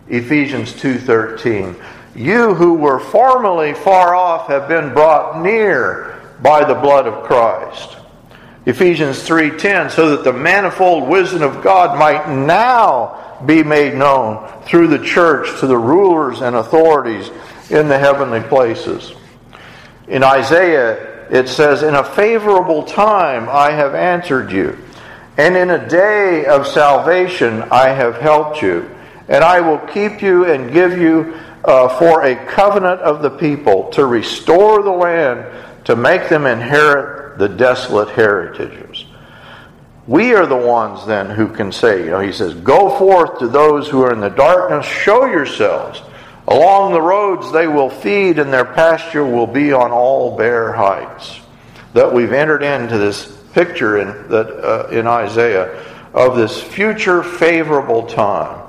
Ephesians 0.10 0.74
2:13 0.74 1.76
you 2.16 2.54
who 2.54 2.76
were 2.76 3.00
formerly 3.00 3.74
far 3.74 4.16
off 4.16 4.48
have 4.48 4.68
been 4.68 4.94
brought 4.94 5.42
near 5.42 6.22
by 6.42 6.64
the 6.64 6.76
blood 6.76 7.08
of 7.08 7.24
Christ. 7.24 7.98
Ephesians 8.66 9.24
3:10 9.24 9.90
so 9.92 10.10
that 10.10 10.24
the 10.24 10.34
manifold 10.34 11.08
wisdom 11.08 11.42
of 11.42 11.62
God 11.62 11.98
might 11.98 12.30
now 12.30 13.18
be 13.46 13.64
made 13.64 13.96
known 13.96 14.48
through 14.64 14.88
the 14.88 15.04
church 15.04 15.60
to 15.60 15.68
the 15.68 15.78
rulers 15.78 16.42
and 16.42 16.56
authorities 16.56 17.30
in 17.70 17.88
the 17.88 17.98
heavenly 17.98 18.42
places. 18.42 19.14
In 20.08 20.24
Isaiah, 20.24 21.28
it 21.30 21.50
says, 21.50 21.84
In 21.84 21.96
a 21.96 22.04
favorable 22.04 22.84
time 22.84 23.50
I 23.50 23.72
have 23.72 23.96
answered 23.96 24.52
you, 24.52 24.78
and 25.38 25.58
in 25.58 25.72
a 25.72 25.90
day 25.90 26.46
of 26.46 26.68
salvation 26.68 27.64
I 27.64 27.90
have 27.90 28.18
helped 28.18 28.62
you, 28.62 28.90
and 29.28 29.44
I 29.44 29.60
will 29.62 29.80
keep 29.80 30.22
you 30.22 30.46
and 30.46 30.72
give 30.72 30.98
you 30.98 31.40
uh, 31.66 31.90
for 31.98 32.24
a 32.24 32.36
covenant 32.46 33.02
of 33.02 33.22
the 33.22 33.32
people 33.32 33.90
to 33.92 34.06
restore 34.06 34.84
the 34.84 34.92
land, 34.92 35.46
to 35.86 35.96
make 35.96 36.30
them 36.30 36.46
inherit 36.46 37.40
the 37.40 37.50
desolate 37.50 38.10
heritages. 38.10 39.05
We 40.08 40.36
are 40.36 40.46
the 40.46 40.56
ones 40.56 41.06
then 41.08 41.32
who 41.32 41.48
can 41.48 41.72
say, 41.72 42.04
you 42.04 42.12
know, 42.12 42.20
he 42.20 42.32
says, 42.32 42.54
Go 42.54 42.98
forth 42.98 43.40
to 43.40 43.48
those 43.48 43.88
who 43.88 44.04
are 44.04 44.14
in 44.14 44.20
the 44.20 44.30
darkness, 44.30 44.86
show 44.86 45.26
yourselves. 45.26 46.02
Along 46.48 46.94
the 46.94 47.02
roads 47.02 47.52
they 47.52 47.68
will 47.68 47.90
feed, 47.90 48.38
and 48.38 48.54
their 48.54 48.66
pasture 48.66 49.26
will 49.26 49.48
be 49.48 49.74
on 49.74 49.92
all 49.92 50.38
bare 50.38 50.74
heights. 50.74 51.40
That 51.94 52.14
we've 52.14 52.34
entered 52.34 52.62
into 52.62 53.00
this 53.00 53.26
picture 53.54 53.98
in, 53.98 54.30
that, 54.30 54.48
uh, 54.48 54.88
in 54.90 55.08
Isaiah 55.08 55.84
of 56.14 56.36
this 56.36 56.62
future 56.62 57.24
favorable 57.24 58.06
time. 58.06 58.62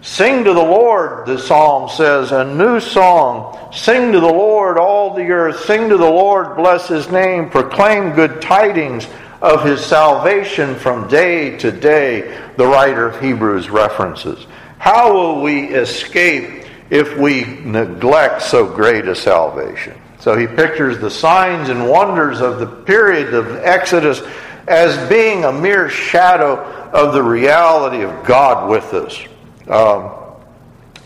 Sing 0.00 0.44
to 0.44 0.52
the 0.52 0.60
Lord, 0.60 1.26
the 1.26 1.38
psalm 1.38 1.88
says, 1.88 2.32
a 2.32 2.44
new 2.44 2.80
song. 2.80 3.70
Sing 3.72 4.12
to 4.12 4.20
the 4.20 4.26
Lord, 4.26 4.76
all 4.76 5.14
the 5.14 5.28
earth. 5.28 5.64
Sing 5.64 5.88
to 5.88 5.96
the 5.96 6.10
Lord, 6.10 6.56
bless 6.56 6.88
his 6.88 7.08
name. 7.10 7.50
Proclaim 7.50 8.12
good 8.12 8.42
tidings 8.42 9.06
of 9.42 9.64
his 9.64 9.84
salvation 9.84 10.76
from 10.76 11.08
day 11.08 11.56
to 11.58 11.72
day, 11.72 12.40
the 12.56 12.66
writer 12.66 13.08
of 13.08 13.20
Hebrews 13.20 13.68
references. 13.68 14.46
How 14.78 15.12
will 15.12 15.42
we 15.42 15.64
escape 15.66 16.64
if 16.90 17.18
we 17.18 17.44
neglect 17.64 18.42
so 18.42 18.66
great 18.66 19.08
a 19.08 19.16
salvation? 19.16 20.00
So 20.20 20.36
he 20.36 20.46
pictures 20.46 21.00
the 21.00 21.10
signs 21.10 21.68
and 21.68 21.88
wonders 21.88 22.40
of 22.40 22.60
the 22.60 22.66
period 22.66 23.34
of 23.34 23.56
Exodus 23.56 24.22
as 24.68 25.08
being 25.08 25.44
a 25.44 25.52
mere 25.52 25.90
shadow 25.90 26.60
of 26.92 27.12
the 27.12 27.22
reality 27.22 28.04
of 28.04 28.24
God 28.24 28.70
with 28.70 28.94
us. 28.94 29.18
Um, 29.66 30.12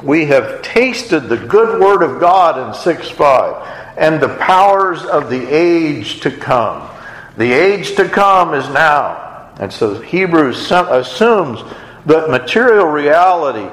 we 0.02 0.26
have 0.26 0.60
tasted 0.60 1.20
the 1.20 1.38
good 1.38 1.80
word 1.80 2.02
of 2.02 2.20
God 2.20 2.68
in 2.68 2.74
6 2.74 3.08
5 3.08 3.96
and 3.96 4.20
the 4.20 4.36
powers 4.36 5.02
of 5.04 5.30
the 5.30 5.46
age 5.46 6.20
to 6.20 6.30
come. 6.30 6.86
The 7.36 7.52
age 7.52 7.96
to 7.96 8.08
come 8.08 8.54
is 8.54 8.68
now. 8.70 9.52
And 9.58 9.72
so 9.72 10.00
Hebrews 10.00 10.70
assumes 10.70 11.60
that 12.06 12.30
material 12.30 12.86
reality, 12.86 13.68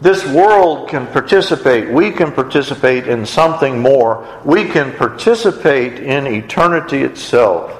this 0.00 0.26
world 0.26 0.88
can 0.88 1.06
participate, 1.08 1.88
we 1.88 2.10
can 2.10 2.32
participate 2.32 3.06
in 3.06 3.26
something 3.26 3.80
more. 3.80 4.26
We 4.44 4.64
can 4.64 4.92
participate 4.96 6.00
in 6.00 6.26
eternity 6.26 7.02
itself. 7.02 7.76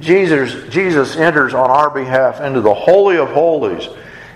Jesus, 0.00 0.68
Jesus 0.72 1.16
enters 1.16 1.54
on 1.54 1.70
our 1.70 1.88
behalf 1.88 2.40
into 2.40 2.60
the 2.60 2.74
Holy 2.74 3.16
of 3.16 3.28
Holies. 3.28 3.88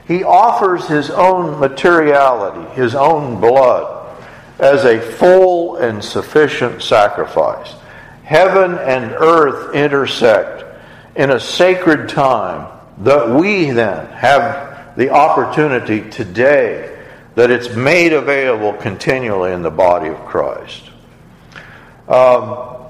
He 0.07 0.23
offers 0.23 0.87
his 0.87 1.11
own 1.11 1.59
materiality, 1.59 2.73
his 2.75 2.95
own 2.95 3.41
blood, 3.41 4.17
as 4.59 4.85
a 4.85 5.01
full 5.01 5.77
and 5.77 6.03
sufficient 6.03 6.83
sacrifice. 6.83 7.75
Heaven 8.27 8.77
and 8.77 9.13
earth 9.13 9.73
intersect 9.73 10.65
in 11.15 11.31
a 11.31 11.39
sacred 11.39 12.09
time 12.09 12.77
that 13.05 13.31
we 13.31 13.71
then 13.71 14.07
have 14.09 14.97
the 14.97 15.11
opportunity 15.11 16.11
today 16.11 16.93
that 17.37 17.53
it's 17.53 17.73
made 17.77 18.13
available 18.13 18.73
continually 18.73 19.53
in 19.53 19.63
the 19.63 19.71
body 19.71 20.09
of 20.09 20.19
Christ. 20.25 20.91
Um, 22.09 22.89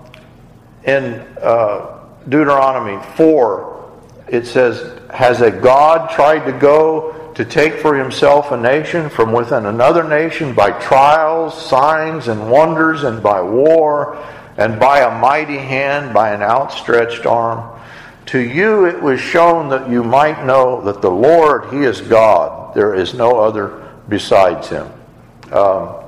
in 0.84 1.20
uh, 1.42 1.98
Deuteronomy 2.26 3.04
4, 3.16 3.92
it 4.28 4.46
says, 4.46 4.98
Has 5.10 5.42
a 5.42 5.50
God 5.50 6.08
tried 6.12 6.46
to 6.46 6.52
go 6.52 7.32
to 7.34 7.44
take 7.44 7.74
for 7.74 7.94
himself 7.94 8.52
a 8.52 8.56
nation 8.56 9.10
from 9.10 9.32
within 9.32 9.66
another 9.66 10.02
nation 10.02 10.54
by 10.54 10.70
trials, 10.80 11.62
signs, 11.68 12.28
and 12.28 12.50
wonders, 12.50 13.02
and 13.02 13.22
by 13.22 13.42
war? 13.42 14.16
And 14.56 14.80
by 14.80 15.00
a 15.00 15.18
mighty 15.18 15.58
hand, 15.58 16.14
by 16.14 16.32
an 16.32 16.42
outstretched 16.42 17.26
arm. 17.26 17.78
To 18.26 18.38
you 18.38 18.86
it 18.86 19.00
was 19.00 19.20
shown 19.20 19.68
that 19.68 19.88
you 19.88 20.02
might 20.02 20.44
know 20.44 20.80
that 20.82 21.00
the 21.02 21.10
Lord, 21.10 21.72
He 21.72 21.84
is 21.84 22.00
God. 22.00 22.74
There 22.74 22.94
is 22.94 23.14
no 23.14 23.38
other 23.38 23.92
besides 24.08 24.68
Him. 24.68 24.90
Um, 25.52 26.02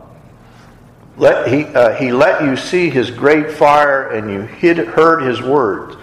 let, 1.16 1.48
he, 1.48 1.64
uh, 1.64 1.94
he 1.96 2.12
let 2.12 2.42
you 2.42 2.56
see 2.56 2.90
His 2.90 3.10
great 3.10 3.50
fire, 3.50 4.10
and 4.10 4.30
you 4.30 4.42
hid, 4.42 4.78
heard 4.78 5.22
His 5.22 5.42
words. 5.42 5.96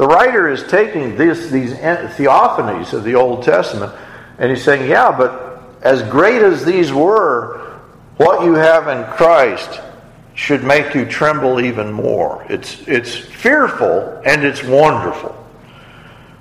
The 0.00 0.06
writer 0.06 0.48
is 0.48 0.62
taking 0.64 1.16
this, 1.16 1.50
these 1.50 1.72
theophanies 1.74 2.94
of 2.94 3.04
the 3.04 3.16
Old 3.16 3.42
Testament 3.42 3.92
And 4.38 4.50
he's 4.50 4.64
saying, 4.64 4.88
yeah, 4.88 5.14
but 5.14 5.62
as 5.82 6.02
great 6.04 6.40
as 6.40 6.64
these 6.64 6.90
were, 6.90 7.78
what 8.16 8.44
you 8.46 8.54
have 8.54 8.88
in 8.88 9.04
Christ 9.12 9.82
should 10.34 10.64
make 10.64 10.94
you 10.94 11.04
tremble 11.04 11.60
even 11.60 11.92
more. 11.92 12.46
It's, 12.48 12.80
it's 12.86 13.14
fearful 13.14 14.22
and 14.24 14.44
it's 14.44 14.62
wonderful. 14.62 15.36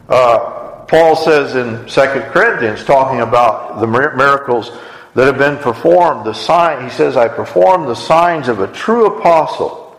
Uh, 0.07 0.85
Paul 0.85 1.15
says 1.15 1.55
in 1.55 1.85
2 1.85 2.21
Corinthians, 2.31 2.83
talking 2.83 3.21
about 3.21 3.79
the 3.79 3.87
miracles 3.87 4.71
that 5.13 5.25
have 5.25 5.37
been 5.37 5.57
performed, 5.57 6.25
the 6.25 6.33
sign, 6.33 6.83
he 6.83 6.89
says, 6.89 7.17
I 7.17 7.27
perform 7.27 7.85
the 7.85 7.95
signs 7.95 8.47
of 8.47 8.59
a 8.59 8.67
true 8.67 9.05
apostle 9.05 9.89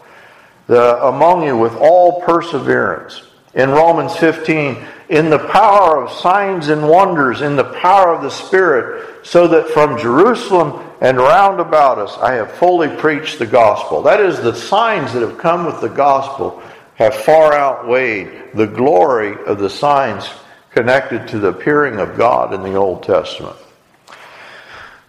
the, 0.71 1.05
among 1.05 1.43
you 1.43 1.57
with 1.57 1.75
all 1.77 2.21
perseverance. 2.23 3.23
In 3.54 3.71
Romans 3.71 4.14
15, 4.16 4.78
in 5.09 5.28
the 5.28 5.40
power 5.40 6.04
of 6.04 6.12
signs 6.12 6.69
and 6.69 6.88
wonders, 6.88 7.40
in 7.40 7.57
the 7.57 7.64
power 7.64 8.14
of 8.14 8.23
the 8.23 8.30
Spirit, 8.30 9.26
so 9.26 9.49
that 9.49 9.69
from 9.71 9.99
Jerusalem 9.99 10.88
and 11.00 11.19
round 11.19 11.59
about 11.59 11.99
us 11.99 12.16
I 12.19 12.35
have 12.35 12.52
fully 12.52 12.88
preached 12.97 13.40
the 13.40 13.47
gospel. 13.47 14.02
That 14.02 14.21
is, 14.21 14.40
the 14.40 14.54
signs 14.54 15.12
that 15.12 15.23
have 15.23 15.38
come 15.38 15.66
with 15.66 15.80
the 15.80 15.88
gospel 15.88 16.62
have 16.95 17.14
far 17.14 17.52
outweighed 17.54 18.50
the 18.54 18.66
glory 18.66 19.37
of 19.47 19.59
the 19.59 19.71
signs 19.71 20.28
connected 20.71 21.26
to 21.28 21.40
the 21.40 21.49
appearing 21.49 21.99
of 21.99 22.16
God 22.16 22.54
in 22.54 22.62
the 22.62 22.75
Old 22.75 23.02
Testament. 23.02 23.57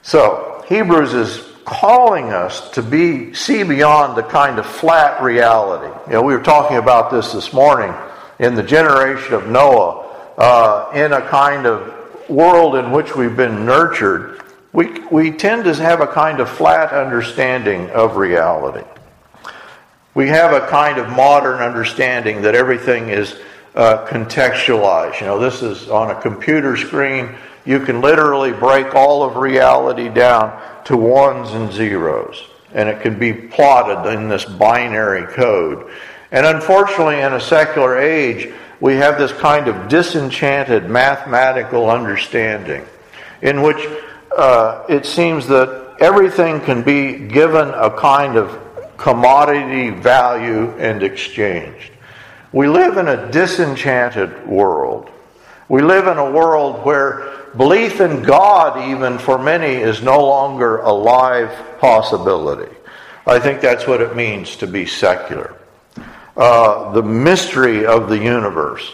So, 0.01 0.65
Hebrews 0.67 1.13
is 1.13 1.47
calling 1.63 2.31
us 2.31 2.71
to 2.71 2.81
be 2.81 3.35
see 3.35 3.61
beyond 3.61 4.17
the 4.17 4.23
kind 4.23 4.57
of 4.57 4.65
flat 4.65 5.21
reality. 5.21 5.93
You 6.07 6.13
know, 6.13 6.23
we 6.23 6.33
were 6.33 6.41
talking 6.41 6.77
about 6.77 7.11
this 7.11 7.33
this 7.33 7.53
morning 7.53 7.93
in 8.41 8.55
the 8.55 8.63
generation 8.63 9.33
of 9.33 9.47
Noah, 9.47 10.33
uh, 10.37 10.91
in 10.93 11.13
a 11.13 11.21
kind 11.21 11.65
of 11.65 12.29
world 12.29 12.75
in 12.75 12.91
which 12.91 13.15
we've 13.15 13.37
been 13.37 13.65
nurtured. 13.65 14.41
We, 14.73 14.99
we 15.09 15.31
tend 15.31 15.63
to 15.63 15.75
have 15.75 16.01
a 16.01 16.07
kind 16.07 16.41
of 16.41 16.49
flat 16.49 16.91
understanding 16.91 17.89
of 17.91 18.17
reality. 18.17 18.85
We 20.13 20.27
have 20.27 20.51
a 20.51 20.67
kind 20.67 20.97
of 20.97 21.09
modern 21.09 21.61
understanding 21.61 22.41
that 22.41 22.55
everything 22.55 23.09
is 23.09 23.37
uh, 23.75 24.05
contextualized. 24.07 25.21
You 25.21 25.27
know, 25.27 25.39
this 25.39 25.61
is 25.61 25.87
on 25.87 26.11
a 26.11 26.21
computer 26.21 26.75
screen 26.75 27.37
you 27.65 27.79
can 27.79 28.01
literally 28.01 28.51
break 28.51 28.95
all 28.95 29.23
of 29.23 29.35
reality 29.35 30.09
down 30.09 30.59
to 30.85 30.97
ones 30.97 31.51
and 31.51 31.71
zeros. 31.71 32.43
And 32.73 32.89
it 32.89 33.01
can 33.01 33.19
be 33.19 33.33
plotted 33.33 34.13
in 34.13 34.29
this 34.29 34.45
binary 34.45 35.31
code. 35.33 35.91
And 36.31 36.45
unfortunately, 36.45 37.19
in 37.19 37.33
a 37.33 37.41
secular 37.41 37.99
age, 37.99 38.53
we 38.79 38.95
have 38.95 39.17
this 39.17 39.31
kind 39.33 39.67
of 39.67 39.89
disenchanted 39.89 40.89
mathematical 40.89 41.89
understanding 41.89 42.85
in 43.41 43.61
which 43.61 43.87
uh, 44.37 44.85
it 44.87 45.05
seems 45.05 45.47
that 45.47 45.95
everything 45.99 46.61
can 46.61 46.81
be 46.81 47.17
given 47.27 47.69
a 47.69 47.89
kind 47.91 48.37
of 48.37 48.59
commodity 48.97 49.89
value 49.89 50.71
and 50.77 51.03
exchanged. 51.03 51.91
We 52.53 52.67
live 52.67 52.97
in 52.97 53.07
a 53.07 53.31
disenchanted 53.31 54.47
world. 54.47 55.09
We 55.69 55.81
live 55.81 56.07
in 56.07 56.17
a 56.17 56.31
world 56.31 56.85
where 56.85 57.47
belief 57.55 58.01
in 58.01 58.23
God, 58.23 58.89
even 58.89 59.17
for 59.17 59.37
many, 59.37 59.73
is 59.73 60.01
no 60.01 60.19
longer 60.19 60.77
a 60.77 60.91
live 60.91 61.79
possibility. 61.79 62.73
I 63.25 63.39
think 63.39 63.61
that's 63.61 63.87
what 63.87 64.01
it 64.01 64.15
means 64.15 64.55
to 64.57 64.67
be 64.67 64.85
secular. 64.85 65.55
Uh, 66.35 66.91
the 66.93 67.03
mystery 67.03 67.85
of 67.85 68.09
the 68.09 68.17
universe 68.17 68.91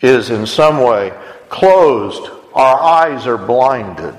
is 0.00 0.30
in 0.30 0.46
some 0.46 0.78
way 0.78 1.12
closed. 1.48 2.30
Our 2.54 2.80
eyes 2.80 3.26
are 3.26 3.38
blinded. 3.38 4.14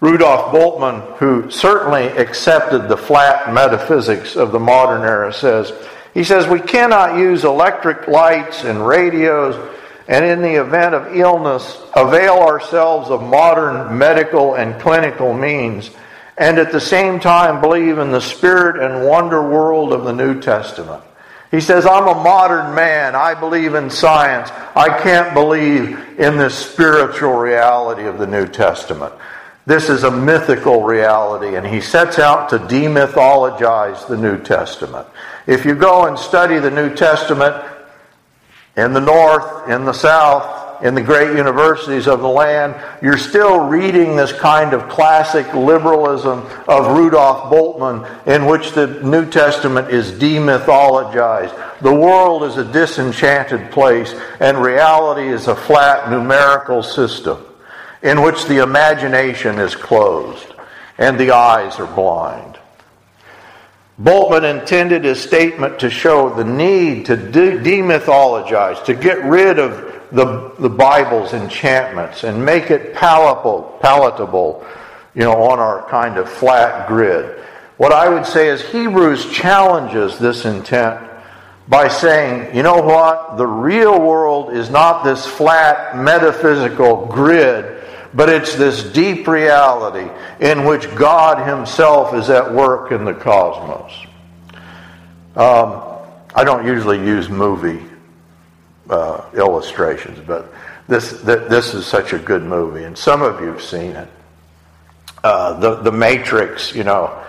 Rudolf 0.00 0.52
Bultmann, 0.52 1.16
who 1.16 1.50
certainly 1.50 2.06
accepted 2.06 2.88
the 2.88 2.96
flat 2.96 3.52
metaphysics 3.52 4.36
of 4.36 4.52
the 4.52 4.60
modern 4.60 5.02
era, 5.02 5.32
says, 5.32 5.72
he 6.14 6.24
says, 6.24 6.46
we 6.46 6.60
cannot 6.60 7.18
use 7.18 7.44
electric 7.44 8.06
lights 8.06 8.64
and 8.64 8.86
radios 8.86 9.56
and 10.08 10.24
in 10.24 10.40
the 10.40 10.54
event 10.54 10.94
of 10.94 11.14
illness, 11.14 11.82
avail 11.94 12.38
ourselves 12.38 13.10
of 13.10 13.22
modern 13.22 13.96
medical 13.98 14.54
and 14.54 14.80
clinical 14.80 15.34
means, 15.34 15.90
and 16.38 16.58
at 16.58 16.72
the 16.72 16.80
same 16.80 17.20
time 17.20 17.60
believe 17.60 17.98
in 17.98 18.10
the 18.10 18.20
spirit 18.20 18.82
and 18.82 19.06
wonder 19.06 19.42
world 19.42 19.92
of 19.92 20.04
the 20.04 20.12
New 20.12 20.40
Testament. 20.40 21.02
He 21.50 21.60
says, 21.60 21.86
I'm 21.86 22.06
a 22.06 22.22
modern 22.22 22.74
man. 22.74 23.14
I 23.14 23.34
believe 23.34 23.74
in 23.74 23.88
science. 23.90 24.50
I 24.76 24.98
can't 25.02 25.32
believe 25.32 25.98
in 26.18 26.36
this 26.36 26.54
spiritual 26.54 27.34
reality 27.34 28.04
of 28.04 28.18
the 28.18 28.26
New 28.26 28.46
Testament. 28.46 29.14
This 29.64 29.88
is 29.88 30.04
a 30.04 30.10
mythical 30.10 30.82
reality, 30.82 31.56
and 31.56 31.66
he 31.66 31.80
sets 31.80 32.18
out 32.18 32.50
to 32.50 32.58
demythologize 32.58 34.06
the 34.08 34.16
New 34.16 34.42
Testament. 34.42 35.06
If 35.46 35.64
you 35.64 35.74
go 35.74 36.06
and 36.06 36.18
study 36.18 36.58
the 36.58 36.70
New 36.70 36.94
Testament, 36.94 37.64
in 38.78 38.92
the 38.92 39.00
north, 39.00 39.68
in 39.68 39.84
the 39.84 39.92
south, 39.92 40.57
in 40.82 40.94
the 40.94 41.02
great 41.02 41.36
universities 41.36 42.06
of 42.06 42.20
the 42.20 42.28
land, 42.28 42.74
you're 43.02 43.18
still 43.18 43.60
reading 43.60 44.16
this 44.16 44.32
kind 44.32 44.72
of 44.72 44.88
classic 44.88 45.52
liberalism 45.54 46.46
of 46.68 46.96
Rudolf 46.96 47.50
Bultmann 47.50 48.26
in 48.26 48.46
which 48.46 48.72
the 48.72 48.86
New 49.02 49.28
Testament 49.28 49.90
is 49.90 50.12
demythologized. 50.12 51.80
The 51.80 51.94
world 51.94 52.44
is 52.44 52.56
a 52.56 52.64
disenchanted 52.64 53.70
place, 53.70 54.14
and 54.40 54.58
reality 54.58 55.28
is 55.28 55.48
a 55.48 55.56
flat 55.56 56.10
numerical 56.10 56.82
system 56.82 57.44
in 58.02 58.22
which 58.22 58.44
the 58.44 58.62
imagination 58.62 59.58
is 59.58 59.74
closed 59.74 60.46
and 60.98 61.18
the 61.18 61.30
eyes 61.30 61.78
are 61.78 61.92
blind. 61.94 62.58
Bultmann 64.00 64.60
intended 64.60 65.04
his 65.04 65.20
statement 65.20 65.80
to 65.80 65.90
show 65.90 66.30
the 66.30 66.44
need 66.44 67.06
to 67.06 67.16
de- 67.16 67.58
demythologize, 67.58 68.84
to 68.84 68.94
get 68.94 69.24
rid 69.24 69.58
of 69.58 69.97
the, 70.12 70.52
the 70.58 70.68
Bible's 70.68 71.32
enchantments 71.32 72.24
and 72.24 72.44
make 72.44 72.70
it 72.70 72.94
palatable, 72.94 73.78
palatable, 73.80 74.66
you 75.14 75.22
know, 75.22 75.42
on 75.42 75.58
our 75.58 75.88
kind 75.88 76.16
of 76.18 76.28
flat 76.28 76.88
grid. 76.88 77.42
What 77.76 77.92
I 77.92 78.08
would 78.08 78.26
say 78.26 78.48
is 78.48 78.62
Hebrews 78.62 79.30
challenges 79.30 80.18
this 80.18 80.44
intent 80.44 81.00
by 81.68 81.88
saying, 81.88 82.56
you 82.56 82.62
know 82.62 82.80
what? 82.80 83.36
The 83.36 83.46
real 83.46 84.00
world 84.00 84.52
is 84.52 84.70
not 84.70 85.04
this 85.04 85.26
flat 85.26 85.96
metaphysical 85.96 87.06
grid 87.06 87.78
but 88.14 88.28
it's 88.28 88.54
this 88.56 88.82
deep 88.82 89.26
reality 89.26 90.10
in 90.40 90.64
which 90.64 90.92
God 90.94 91.46
Himself 91.46 92.14
is 92.14 92.30
at 92.30 92.52
work 92.52 92.90
in 92.92 93.04
the 93.04 93.14
cosmos. 93.14 93.92
Um, 95.36 95.82
I 96.34 96.44
don't 96.44 96.66
usually 96.66 96.98
use 96.98 97.28
movie 97.28 97.84
uh, 98.88 99.28
illustrations, 99.34 100.18
but 100.26 100.52
this, 100.86 101.10
th- 101.22 101.48
this 101.48 101.74
is 101.74 101.86
such 101.86 102.12
a 102.12 102.18
good 102.18 102.42
movie, 102.42 102.84
and 102.84 102.96
some 102.96 103.22
of 103.22 103.40
you 103.40 103.46
have 103.48 103.62
seen 103.62 103.92
it. 103.92 104.08
Uh, 105.22 105.58
the, 105.58 105.76
the 105.76 105.92
Matrix, 105.92 106.74
you 106.74 106.84
know, 106.84 107.22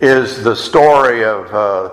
is 0.00 0.42
the 0.42 0.54
story 0.54 1.24
of 1.24 1.54
uh, 1.54 1.90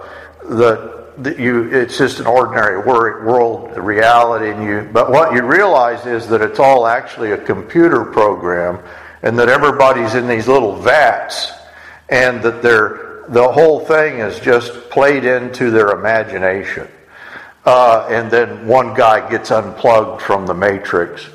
the 0.50 1.04
that 1.18 1.38
you 1.38 1.72
it's 1.72 1.98
just 1.98 2.20
an 2.20 2.26
ordinary 2.26 2.80
world 2.80 3.78
reality 3.78 4.50
and 4.50 4.64
you 4.64 4.90
but 4.92 5.12
what 5.12 5.34
you 5.34 5.44
realize 5.44 6.06
is 6.08 6.28
that 6.28 6.42
it's 6.42 6.60
all 6.60 6.88
actually 6.88 7.32
a 7.32 7.38
computer 7.38 8.04
program 8.04 8.80
and 9.22 9.38
that 9.38 9.48
everybody's 9.48 10.16
in 10.16 10.28
these 10.28 10.48
little 10.48 10.76
vats 10.76 11.52
and 12.10 12.42
that 12.42 12.64
they're 12.64 13.26
the 13.30 13.48
whole 13.52 13.80
thing 13.86 14.20
is 14.20 14.40
just 14.40 14.90
played 14.90 15.24
into 15.24 15.70
their 15.70 15.92
imagination 15.92 16.88
uh, 17.66 18.08
and 18.10 18.30
then 18.30 18.68
one 18.68 18.94
guy 18.94 19.30
gets 19.30 19.52
unplugged 19.52 20.22
from 20.22 20.46
the 20.46 20.54
matrix. 20.54 21.28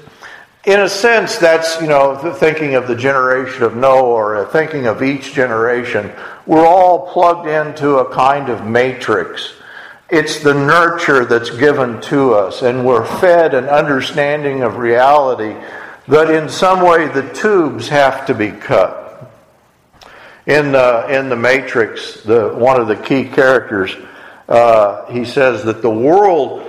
In 0.65 0.81
a 0.81 0.89
sense 0.89 1.39
that's 1.39 1.81
you 1.81 1.87
know 1.87 2.35
thinking 2.35 2.75
of 2.75 2.89
the 2.89 2.97
generation 2.97 3.63
of 3.63 3.75
noah 3.75 4.03
or 4.03 4.45
thinking 4.47 4.87
of 4.87 5.03
each 5.03 5.33
generation. 5.33 6.13
We're 6.47 6.67
all 6.67 7.13
plugged 7.13 7.49
into 7.49 7.97
a 7.97 8.15
kind 8.15 8.49
of 8.49 8.67
matrix. 8.67 9.55
It's 10.11 10.41
the 10.41 10.55
nurture 10.55 11.25
that's 11.27 11.51
given 11.51 12.01
to 12.03 12.35
us, 12.35 12.63
and 12.63 12.87
we're 12.87 13.05
fed 13.21 13.55
an 13.55 13.67
understanding 13.67 14.63
of 14.63 14.79
reality 14.79 15.55
that 16.09 16.31
in 16.31 16.49
some 16.49 16.81
way 16.81 17.07
the 17.09 17.31
tubes 17.35 17.89
have 17.89 18.27
to 18.27 18.35
be 18.35 18.51
cut. 18.51 19.31
In 20.47 20.73
the, 20.73 21.07
in 21.11 21.29
the 21.29 21.37
Matrix, 21.37 22.23
the, 22.23 22.49
one 22.55 22.81
of 22.81 22.89
the 22.89 22.97
key 22.97 23.25
characters, 23.25 23.95
uh, 24.49 25.07
he 25.07 25.25
says 25.25 25.65
that 25.65 25.83
the 25.83 25.91
world 25.91 26.67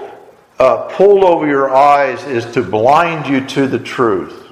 uh, 0.59 0.89
pulled 0.95 1.23
over 1.23 1.47
your 1.47 1.73
eyes 1.73 2.23
is 2.25 2.45
to 2.53 2.61
blind 2.61 3.27
you 3.27 3.45
to 3.47 3.67
the 3.67 3.79
truth. 3.79 4.51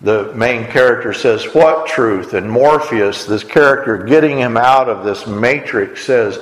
The 0.00 0.34
main 0.34 0.66
character 0.66 1.12
says, 1.12 1.44
What 1.54 1.86
truth? 1.86 2.34
And 2.34 2.50
Morpheus, 2.50 3.24
this 3.24 3.44
character 3.44 3.98
getting 3.98 4.38
him 4.38 4.56
out 4.56 4.88
of 4.88 5.04
this 5.04 5.26
matrix, 5.26 6.04
says, 6.04 6.38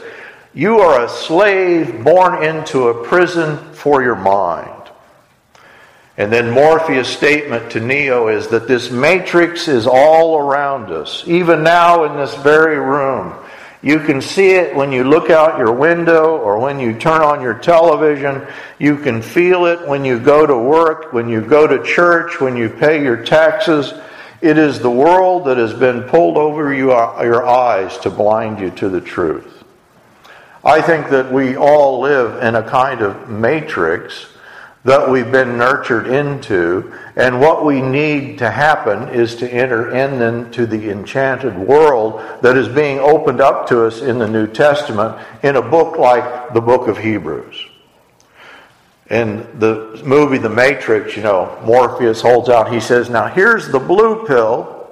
you 0.53 0.81
are 0.81 1.05
a 1.05 1.09
slave 1.09 2.03
born 2.03 2.43
into 2.43 2.89
a 2.89 3.05
prison 3.05 3.57
for 3.73 4.03
your 4.03 4.17
mind. 4.17 4.69
And 6.17 6.33
then 6.33 6.51
Morpheus' 6.51 7.09
statement 7.09 7.71
to 7.73 7.81
Neo 7.81 8.29
is 8.29 8.49
that 8.49 8.67
this 8.67 8.91
matrix 8.91 9.69
is 9.69 9.87
all 9.87 10.39
around 10.39 10.91
us, 10.91 11.23
even 11.27 11.63
now 11.63 12.05
in 12.05 12.17
this 12.17 12.35
very 12.35 12.79
room. 12.79 13.33
You 13.83 13.99
can 14.01 14.21
see 14.21 14.51
it 14.51 14.77
when 14.77 14.93
you 14.93 15.05
look 15.05 15.31
out 15.31 15.59
your 15.59 15.73
window 15.73 16.37
or 16.37 16.59
when 16.59 16.79
you 16.79 16.99
turn 16.99 17.23
on 17.23 17.41
your 17.41 17.55
television. 17.55 18.47
You 18.79 18.99
can 18.99 19.23
feel 19.23 19.65
it 19.65 19.89
when 19.89 20.05
you 20.05 20.21
go 20.21 20.47
to 20.47 20.57
work, 20.57 21.15
when 21.15 21.29
you 21.31 21.41
go 21.41 21.67
to 21.67 21.83
church, 21.83 22.41
when 22.41 22.57
you 22.57 22.69
pay 22.69 23.03
your 23.03 23.25
taxes. 23.25 23.95
It 24.43 24.59
is 24.59 24.81
the 24.81 24.91
world 24.91 25.47
that 25.47 25.57
has 25.57 25.73
been 25.73 26.03
pulled 26.05 26.37
over 26.37 26.73
uh, 26.73 27.23
your 27.23 27.47
eyes 27.47 27.97
to 27.99 28.11
blind 28.11 28.61
you 28.61 28.71
to 28.73 28.91
the 28.91 29.01
truth. 29.01 29.65
I 30.63 30.83
think 30.83 31.09
that 31.09 31.33
we 31.33 31.57
all 31.57 32.01
live 32.01 32.43
in 32.43 32.55
a 32.55 32.63
kind 32.63 33.01
of 33.01 33.31
matrix 33.31 34.27
that 34.85 35.11
we've 35.11 35.31
been 35.31 35.59
nurtured 35.59 36.07
into, 36.07 36.97
and 37.15 37.39
what 37.39 37.67
we 37.67 37.83
need 37.83 38.39
to 38.39 38.51
happen 38.51 39.09
is 39.11 39.37
to 39.37 39.53
enter 39.53 39.91
in 39.95 40.23
into 40.23 40.67
the 40.67 40.91
enchanted 40.91 41.57
world 41.57 42.23
that 42.43 42.57
is 42.57 42.69
being 42.69 42.99
opened 42.99 43.43
up 43.43 43.69
to 43.69 43.85
us 43.85 44.01
in 44.01 44.19
the 44.19 44.27
New 44.27 44.47
Testament 44.47 45.19
in 45.43 45.57
a 45.57 45.63
book 45.63 45.99
like 45.99 46.55
the 46.55 46.63
book 46.63 46.89
of 46.89 46.97
Hebrews. 46.97 47.67
In 49.11 49.47
the 49.59 50.01
movie 50.05 50.39
The 50.39 50.49
Matrix, 50.49 51.15
you 51.15 51.25
know, 51.25 51.61
Morpheus 51.65 52.23
holds 52.23 52.49
out, 52.49 52.73
he 52.73 52.81
says, 52.81 53.11
Now 53.11 53.27
here's 53.27 53.69
the 53.69 53.81
blue 53.81 54.27
pill, 54.27 54.89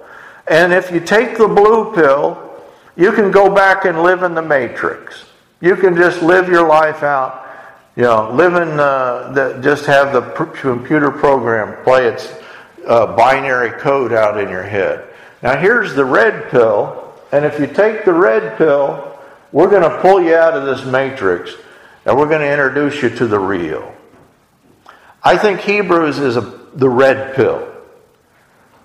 and 0.47 0.73
if 0.73 0.91
you 0.91 1.01
take 1.01 1.39
the 1.39 1.49
blue 1.49 1.95
pill, 1.95 2.45
you 2.95 3.13
can 3.13 3.31
go 3.31 3.55
back 3.55 3.87
and 3.87 4.03
live 4.03 4.23
in 4.23 4.35
the 4.35 4.43
Matrix. 4.43 5.25
You 5.61 5.77
can 5.77 5.97
just 5.97 6.21
live 6.21 6.49
your 6.49 6.67
life 6.67 7.03
out 7.03 7.48
you 7.99 8.05
know, 8.05 8.31
live 8.33 8.55
in, 8.55 8.79
uh, 8.79 9.33
the, 9.33 9.61
just 9.61 9.85
have 9.87 10.13
the 10.13 10.23
computer 10.61 11.11
program 11.11 11.83
play 11.83 12.07
its 12.07 12.33
uh, 12.87 13.17
binary 13.17 13.73
code 13.81 14.13
out 14.13 14.39
in 14.39 14.49
your 14.49 14.63
head. 14.63 15.13
Now, 15.43 15.57
here's 15.57 15.97
the 15.97 16.05
red 16.05 16.49
pill, 16.49 17.13
and 17.33 17.45
if 17.45 17.59
you 17.59 17.67
take 17.67 18.05
the 18.05 18.13
red 18.13 18.57
pill, 18.57 19.19
we're 19.51 19.69
going 19.69 19.83
to 19.83 20.01
pull 20.01 20.23
you 20.23 20.37
out 20.37 20.55
of 20.55 20.65
this 20.65 20.87
matrix 20.87 21.57
and 22.05 22.17
we're 22.17 22.29
going 22.29 22.41
to 22.41 22.51
introduce 22.51 23.03
you 23.03 23.11
to 23.11 23.27
the 23.27 23.39
real. 23.39 23.93
I 25.25 25.37
think 25.37 25.59
Hebrews 25.59 26.21
is 26.21 26.37
a, 26.37 26.43
the 26.75 26.89
red 26.89 27.35
pill. 27.35 27.69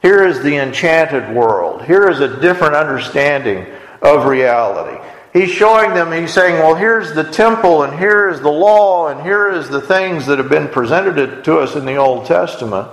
Here 0.01 0.25
is 0.25 0.41
the 0.41 0.55
enchanted 0.55 1.35
world. 1.35 1.85
Here 1.85 2.09
is 2.09 2.19
a 2.19 2.41
different 2.41 2.73
understanding 2.73 3.67
of 4.01 4.25
reality 4.25 4.99
he's 5.33 5.49
showing 5.49 5.93
them, 5.93 6.11
he's 6.11 6.33
saying, 6.33 6.55
well, 6.59 6.75
here's 6.75 7.13
the 7.13 7.23
temple, 7.23 7.83
and 7.83 7.97
here 7.99 8.29
is 8.29 8.39
the 8.39 8.51
law, 8.51 9.09
and 9.09 9.21
here 9.21 9.49
is 9.49 9.67
the 9.67 9.81
things 9.81 10.27
that 10.27 10.37
have 10.37 10.49
been 10.49 10.69
presented 10.69 11.43
to 11.43 11.57
us 11.57 11.75
in 11.75 11.85
the 11.85 11.97
Old 11.97 12.25
Testament. 12.25 12.87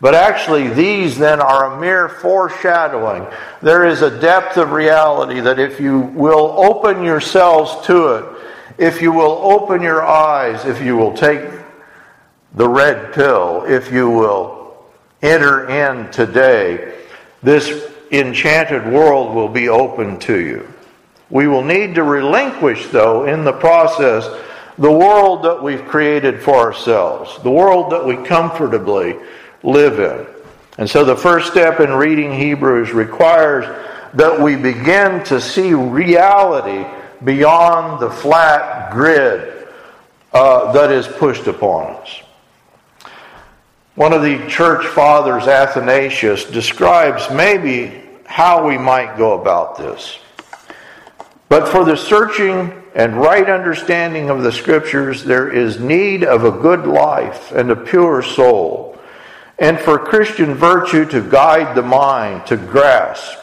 But 0.00 0.14
actually, 0.14 0.68
these 0.68 1.16
then 1.16 1.40
are 1.40 1.72
a 1.72 1.80
mere 1.80 2.08
foreshadowing. 2.08 3.26
There 3.62 3.86
is 3.86 4.02
a 4.02 4.20
depth 4.20 4.56
of 4.56 4.72
reality 4.72 5.40
that 5.40 5.58
if 5.58 5.80
you 5.80 6.00
will 6.00 6.52
open 6.58 7.02
yourselves 7.02 7.86
to 7.86 8.08
it, 8.16 8.24
if 8.78 9.00
you 9.00 9.12
will 9.12 9.40
open 9.42 9.80
your 9.80 10.02
eyes, 10.02 10.66
if 10.66 10.82
you 10.82 10.96
will 10.96 11.14
take 11.14 11.40
the 12.54 12.68
red 12.68 13.14
pill, 13.14 13.64
if 13.66 13.90
you 13.90 14.10
will 14.10 14.84
enter 15.22 15.68
in 15.68 16.10
today, 16.10 16.94
this 17.42 17.90
enchanted 18.10 18.86
world 18.92 19.34
will 19.34 19.48
be 19.48 19.68
open 19.68 20.18
to 20.20 20.38
you. 20.38 20.72
We 21.30 21.48
will 21.48 21.64
need 21.64 21.96
to 21.96 22.02
relinquish, 22.02 22.86
though, 22.88 23.24
in 23.24 23.44
the 23.44 23.52
process, 23.52 24.28
the 24.78 24.92
world 24.92 25.44
that 25.44 25.62
we've 25.62 25.84
created 25.86 26.42
for 26.42 26.54
ourselves, 26.54 27.42
the 27.42 27.50
world 27.50 27.90
that 27.92 28.04
we 28.04 28.16
comfortably 28.16 29.16
live 29.62 29.98
in. 29.98 30.26
And 30.78 30.88
so 30.88 31.04
the 31.04 31.16
first 31.16 31.50
step 31.50 31.80
in 31.80 31.90
reading 31.90 32.32
Hebrews 32.32 32.92
requires 32.92 33.64
that 34.14 34.40
we 34.40 34.56
begin 34.56 35.24
to 35.24 35.40
see 35.40 35.72
reality 35.72 36.86
beyond 37.24 38.00
the 38.00 38.10
flat 38.10 38.92
grid 38.92 39.68
uh, 40.32 40.72
that 40.72 40.92
is 40.92 41.08
pushed 41.08 41.46
upon 41.46 41.96
us. 41.96 42.22
One 43.94 44.12
of 44.12 44.20
the 44.20 44.46
church 44.46 44.86
fathers, 44.86 45.48
Athanasius, 45.48 46.44
describes 46.44 47.30
maybe 47.30 48.02
how 48.26 48.66
we 48.68 48.76
might 48.76 49.16
go 49.16 49.40
about 49.40 49.78
this. 49.78 50.18
But 51.48 51.68
for 51.68 51.84
the 51.84 51.96
searching 51.96 52.82
and 52.94 53.20
right 53.20 53.48
understanding 53.48 54.30
of 54.30 54.42
the 54.42 54.50
Scriptures, 54.50 55.22
there 55.24 55.48
is 55.50 55.78
need 55.78 56.24
of 56.24 56.44
a 56.44 56.50
good 56.50 56.86
life 56.86 57.52
and 57.52 57.70
a 57.70 57.76
pure 57.76 58.22
soul, 58.22 58.98
and 59.58 59.78
for 59.78 59.98
Christian 59.98 60.54
virtue 60.54 61.04
to 61.06 61.20
guide 61.20 61.76
the 61.76 61.82
mind 61.82 62.46
to 62.46 62.56
grasp, 62.56 63.38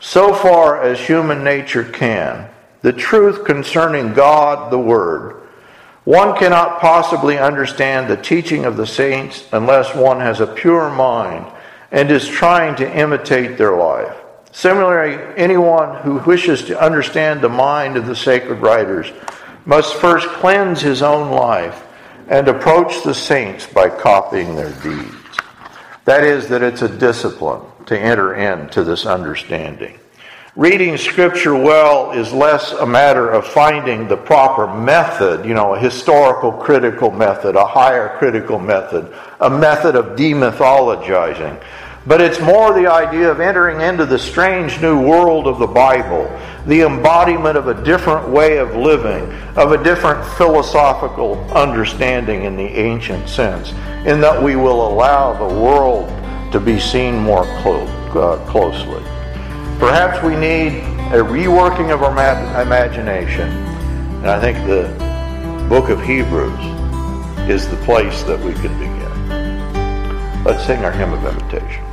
so 0.00 0.32
far 0.32 0.82
as 0.82 0.98
human 1.00 1.44
nature 1.44 1.84
can, 1.84 2.48
the 2.82 2.92
truth 2.92 3.44
concerning 3.44 4.14
God, 4.14 4.70
the 4.70 4.78
Word. 4.78 5.42
One 6.04 6.36
cannot 6.36 6.80
possibly 6.80 7.38
understand 7.38 8.08
the 8.08 8.16
teaching 8.16 8.64
of 8.64 8.76
the 8.76 8.86
saints 8.86 9.44
unless 9.52 9.94
one 9.94 10.20
has 10.20 10.40
a 10.40 10.46
pure 10.46 10.90
mind 10.90 11.46
and 11.90 12.10
is 12.10 12.28
trying 12.28 12.76
to 12.76 12.98
imitate 12.98 13.56
their 13.56 13.76
life. 13.76 14.16
Similarly, 14.54 15.18
anyone 15.36 15.96
who 16.02 16.20
wishes 16.20 16.62
to 16.66 16.80
understand 16.80 17.40
the 17.40 17.48
mind 17.48 17.96
of 17.96 18.06
the 18.06 18.14
sacred 18.14 18.60
writers 18.60 19.10
must 19.66 19.96
first 19.96 20.28
cleanse 20.28 20.80
his 20.80 21.02
own 21.02 21.32
life 21.32 21.82
and 22.28 22.46
approach 22.46 23.02
the 23.02 23.14
saints 23.14 23.66
by 23.66 23.88
copying 23.88 24.54
their 24.54 24.70
deeds. 24.80 25.12
That 26.04 26.22
is, 26.22 26.46
that 26.48 26.62
it's 26.62 26.82
a 26.82 26.88
discipline 26.88 27.62
to 27.86 27.98
enter 27.98 28.36
into 28.36 28.84
this 28.84 29.06
understanding. 29.06 29.98
Reading 30.54 30.98
Scripture 30.98 31.56
well 31.56 32.12
is 32.12 32.32
less 32.32 32.70
a 32.70 32.86
matter 32.86 33.28
of 33.28 33.44
finding 33.44 34.06
the 34.06 34.16
proper 34.16 34.72
method, 34.72 35.44
you 35.44 35.52
know, 35.52 35.74
a 35.74 35.80
historical 35.80 36.52
critical 36.52 37.10
method, 37.10 37.56
a 37.56 37.66
higher 37.66 38.16
critical 38.18 38.60
method, 38.60 39.12
a 39.40 39.50
method 39.50 39.96
of 39.96 40.16
demythologizing 40.16 41.60
but 42.06 42.20
it's 42.20 42.40
more 42.40 42.74
the 42.74 42.86
idea 42.86 43.30
of 43.30 43.40
entering 43.40 43.80
into 43.80 44.04
the 44.04 44.18
strange 44.18 44.80
new 44.80 45.00
world 45.00 45.46
of 45.46 45.58
the 45.58 45.66
Bible, 45.66 46.24
the 46.66 46.82
embodiment 46.82 47.56
of 47.56 47.68
a 47.68 47.82
different 47.82 48.28
way 48.28 48.58
of 48.58 48.76
living, 48.76 49.32
of 49.56 49.72
a 49.72 49.82
different 49.82 50.24
philosophical 50.36 51.40
understanding 51.52 52.44
in 52.44 52.56
the 52.56 52.66
ancient 52.66 53.26
sense, 53.28 53.70
in 54.06 54.20
that 54.20 54.42
we 54.42 54.54
will 54.54 54.86
allow 54.86 55.32
the 55.32 55.54
world 55.60 56.08
to 56.52 56.60
be 56.60 56.78
seen 56.78 57.16
more 57.16 57.44
clo- 57.62 57.86
uh, 58.14 58.36
closely. 58.50 59.02
Perhaps 59.78 60.22
we 60.22 60.36
need 60.36 60.82
a 61.12 61.22
reworking 61.22 61.92
of 61.92 62.02
our 62.02 62.14
ma- 62.14 62.60
imagination, 62.60 63.48
and 63.48 64.26
I 64.26 64.40
think 64.40 64.58
the 64.66 64.88
book 65.70 65.88
of 65.88 66.02
Hebrews 66.02 66.60
is 67.48 67.68
the 67.68 67.76
place 67.84 68.22
that 68.24 68.38
we 68.40 68.52
can 68.54 68.78
begin. 68.78 70.44
Let's 70.44 70.66
sing 70.66 70.84
our 70.84 70.92
hymn 70.92 71.14
of 71.14 71.24
invitation. 71.24 71.83